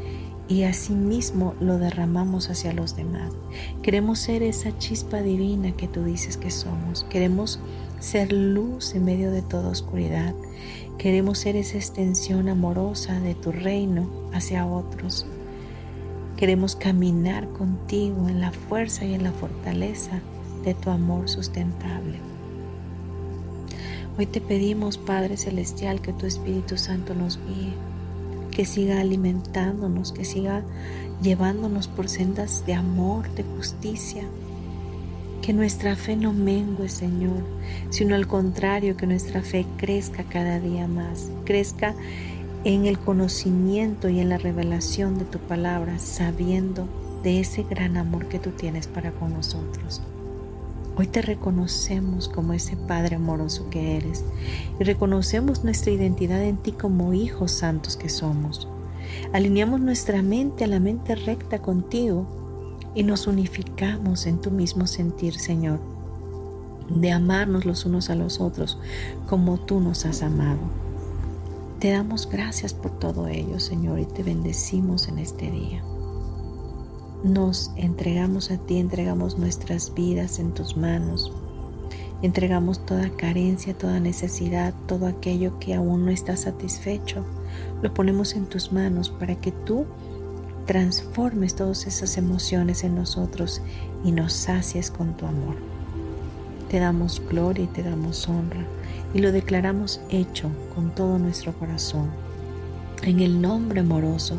y 0.49 0.63
asimismo 0.63 1.55
lo 1.61 1.79
derramamos 1.79 2.51
hacia 2.51 2.73
los 2.73 2.97
demás. 2.97 3.33
Queremos 3.83 4.19
ser 4.19 4.43
esa 4.43 4.77
chispa 4.79 5.21
divina 5.21 5.73
que 5.73 5.89
tú 5.89 6.05
dices 6.05 6.37
que 6.37 6.51
somos. 6.51 7.05
Queremos 7.05 7.59
ser 7.99 8.33
luz 8.33 8.95
en 8.95 9.05
medio 9.05 9.31
de 9.31 9.43
toda 9.43 9.71
oscuridad. 9.71 10.35
Queremos 10.99 11.39
ser 11.39 11.57
esa 11.57 11.77
extensión 11.77 12.49
amorosa 12.49 13.21
de 13.21 13.35
tu 13.35 13.53
reino 13.53 14.09
hacia 14.33 14.67
otros. 14.67 15.27
Queremos 16.37 16.77
caminar 16.77 17.49
contigo 17.51 18.29
en 18.29 18.41
la 18.41 18.53
fuerza 18.53 19.05
y 19.05 19.15
en 19.15 19.25
la 19.25 19.33
fortaleza 19.33 20.21
de 20.65 20.75
tu 20.75 20.91
amor 20.91 21.29
sustentable. 21.29 22.26
Hoy 24.19 24.25
te 24.25 24.41
pedimos, 24.41 24.97
Padre 24.97 25.37
Celestial, 25.37 26.01
que 26.01 26.15
tu 26.15 26.25
Espíritu 26.25 26.79
Santo 26.79 27.15
nos 27.15 27.39
guíe, 27.39 27.75
que 28.51 28.65
siga 28.65 28.99
alimentándonos, 28.99 30.13
que 30.13 30.25
siga 30.25 30.63
llevándonos 31.21 31.87
por 31.87 32.09
sendas 32.09 32.65
de 32.65 32.73
amor, 32.73 33.29
de 33.35 33.43
justicia. 33.43 34.23
Que 35.43 35.53
nuestra 35.53 35.97
fe 35.97 36.17
no 36.17 36.33
mengue, 36.33 36.89
Señor, 36.89 37.45
sino 37.91 38.15
al 38.15 38.27
contrario, 38.27 38.97
que 38.97 39.07
nuestra 39.07 39.43
fe 39.43 39.67
crezca 39.77 40.25
cada 40.25 40.61
día 40.61 40.89
más, 40.89 41.31
crezca 41.45 41.95
en 42.65 42.87
el 42.87 42.99
conocimiento 42.99 44.09
y 44.09 44.21
en 44.21 44.31
la 44.31 44.39
revelación 44.39 45.19
de 45.19 45.27
tu 45.27 45.41
palabra, 45.41 45.99
sabiendo 45.99 46.89
de 47.23 47.41
ese 47.41 47.65
gran 47.65 47.99
amor 47.99 48.29
que 48.29 48.39
tú 48.39 48.49
tienes 48.53 48.87
para 48.87 49.11
con 49.11 49.35
nosotros. 49.35 50.01
Hoy 50.99 51.09
te 51.09 51.21
reconocemos 51.21 52.27
como 52.27 52.55
ese 52.55 52.75
Padre 52.75 53.17
amoroso 53.17 53.69
que 53.69 53.99
eres 53.99 54.25
y 54.81 54.85
reconocemos 54.85 55.63
nuestra 55.63 55.93
identidad 55.93 56.43
en 56.43 56.57
ti 56.57 56.73
como 56.73 57.13
hijos 57.13 57.53
santos 57.53 57.99
que 57.99 58.09
somos. 58.09 58.67
Alineamos 59.35 59.79
nuestra 59.81 60.23
mente 60.23 60.65
a 60.65 60.69
la 60.69 60.81
mente 60.81 61.15
recta 61.15 61.59
contigo 61.59 62.27
y 62.95 63.03
nos 63.03 63.27
unificamos 63.27 64.25
en 64.25 64.41
tu 64.41 64.51
mismo 64.51 64.87
sentir, 64.87 65.39
Señor, 65.39 65.81
de 66.89 67.13
amarnos 67.13 67.67
los 67.67 67.85
unos 67.85 68.09
a 68.09 68.15
los 68.15 68.41
otros 68.41 68.79
como 69.29 69.59
tú 69.59 69.81
nos 69.81 70.07
has 70.07 70.23
amado. 70.23 70.61
Te 71.79 71.91
damos 71.91 72.27
gracias 72.27 72.73
por 72.73 72.99
todo 72.99 73.29
ello, 73.29 73.61
Señor, 73.61 73.99
y 73.99 74.07
te 74.07 74.23
bendecimos 74.23 75.09
en 75.09 75.19
este 75.19 75.51
día 75.51 75.83
nos 77.27 77.73
entregamos 77.77 78.51
a 78.51 78.59
ti, 78.59 78.79
entregamos 78.79 79.37
nuestras 79.39 79.93
vidas 79.95 80.39
en 80.39 80.53
tus 80.53 80.77
manos. 80.77 81.33
Entregamos 82.23 82.85
toda 82.87 83.11
carencia, 83.11 83.77
toda 83.77 84.01
necesidad, 84.01 84.73
todo 84.87 85.07
aquello 85.07 85.59
que 85.59 85.75
aún 85.75 86.07
no 86.07 86.11
está 86.11 86.37
satisfecho. 86.37 87.25
Lo 87.83 87.93
ponemos 87.93 88.35
en 88.35 88.47
tus 88.47 88.73
manos 88.73 89.11
para 89.11 89.35
que 89.35 89.53
tú 89.53 89.85
transformes 90.65 91.55
todas 91.55 91.87
esas 91.87 92.17
emociones 92.17 92.85
en 92.85 92.95
nosotros 92.95 93.61
y 94.05 94.13
nos 94.13 94.33
sacies 94.33 94.91
con 94.91 95.17
tu 95.17 95.27
amor. 95.27 95.57
Te 96.71 96.81
damos 96.81 97.23
gloria 97.29 97.65
y 97.65 97.69
te 97.69 97.83
damos 97.83 98.29
honra 98.29 98.65
y 99.15 99.21
lo 99.21 99.31
declaramos 99.31 100.01
hecho 100.09 100.51
con 100.75 100.95
todo 100.95 101.19
nuestro 101.19 101.53
corazón. 101.53 102.26
En 103.03 103.21
el 103.21 103.41
nombre 103.41 103.81
amoroso 103.81 104.39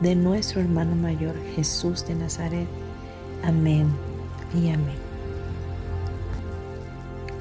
de 0.00 0.14
nuestro 0.14 0.60
hermano 0.60 0.94
mayor 0.94 1.34
Jesús 1.56 2.06
de 2.06 2.14
Nazaret. 2.14 2.68
Amén 3.42 3.88
y 4.54 4.68
amén. 4.68 5.04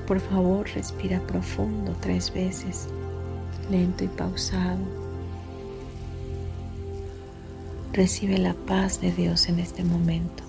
Por 0.07 0.20
favor, 0.20 0.68
respira 0.74 1.20
profundo 1.22 1.95
tres 2.01 2.34
veces, 2.34 2.88
lento 3.70 4.03
y 4.03 4.07
pausado. 4.07 4.80
Recibe 7.93 8.38
la 8.38 8.53
paz 8.53 8.99
de 8.99 9.11
Dios 9.11 9.47
en 9.47 9.59
este 9.59 9.84
momento. 9.84 10.43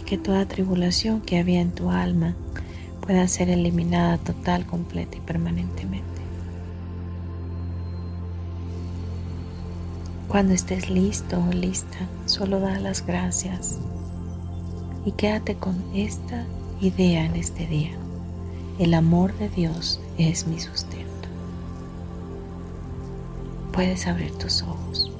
Y 0.00 0.04
que 0.04 0.18
toda 0.18 0.46
tribulación 0.46 1.22
que 1.22 1.38
había 1.38 1.60
en 1.60 1.72
tu 1.72 1.90
alma 1.90 2.36
pueda 3.00 3.26
ser 3.26 3.48
eliminada 3.48 4.18
total, 4.18 4.66
completa 4.66 5.16
y 5.16 5.20
permanentemente. 5.20 6.11
Cuando 10.32 10.54
estés 10.54 10.88
listo 10.88 11.38
o 11.38 11.52
lista, 11.52 12.08
solo 12.24 12.58
da 12.58 12.80
las 12.80 13.04
gracias 13.04 13.78
y 15.04 15.12
quédate 15.12 15.56
con 15.56 15.76
esta 15.94 16.46
idea 16.80 17.26
en 17.26 17.36
este 17.36 17.66
día. 17.66 17.90
El 18.78 18.94
amor 18.94 19.36
de 19.36 19.50
Dios 19.50 20.00
es 20.16 20.46
mi 20.46 20.58
sustento. 20.58 21.28
Puedes 23.74 24.06
abrir 24.06 24.32
tus 24.38 24.62
ojos. 24.62 25.12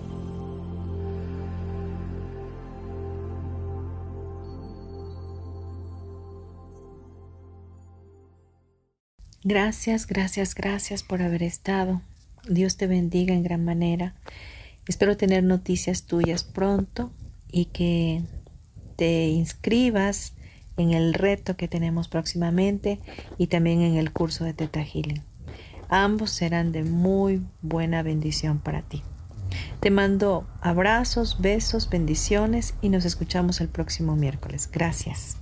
Gracias, 9.45 10.07
gracias, 10.07 10.55
gracias 10.55 11.03
por 11.03 11.21
haber 11.21 11.43
estado. 11.43 12.01
Dios 12.49 12.79
te 12.79 12.87
bendiga 12.87 13.35
en 13.35 13.43
gran 13.43 13.63
manera. 13.63 14.15
Espero 14.87 15.17
tener 15.17 15.45
noticias 15.45 16.05
tuyas 16.05 16.45
pronto 16.45 17.13
y 17.51 17.67
que 17.67 18.23
te 18.97 19.29
inscribas 19.29 20.35
en 20.77 20.93
el 20.93 21.15
reto 21.15 21.57
que 21.57 21.69
tenemos 21.69 22.09
próximamente 22.09 23.01
y 23.39 23.49
también 23.49 23.83
en 23.83 23.97
el 23.97 24.13
curso 24.13 24.45
de 24.45 24.55
Teta 24.55 24.83
Healing. 24.83 25.23
Ambos 25.89 26.31
serán 26.31 26.73
de 26.73 26.85
muy 26.85 27.43
buena 27.61 28.03
bendición 28.03 28.59
para 28.59 28.83
ti. 28.83 29.03
Te 29.81 29.91
mando 29.91 30.47
abrazos, 30.61 31.41
besos, 31.41 31.91
bendiciones 31.91 32.75
y 32.81 32.89
nos 32.89 33.05
escuchamos 33.05 33.61
el 33.61 33.69
próximo 33.69 34.17
miércoles. 34.17 34.71
Gracias. 34.73 35.42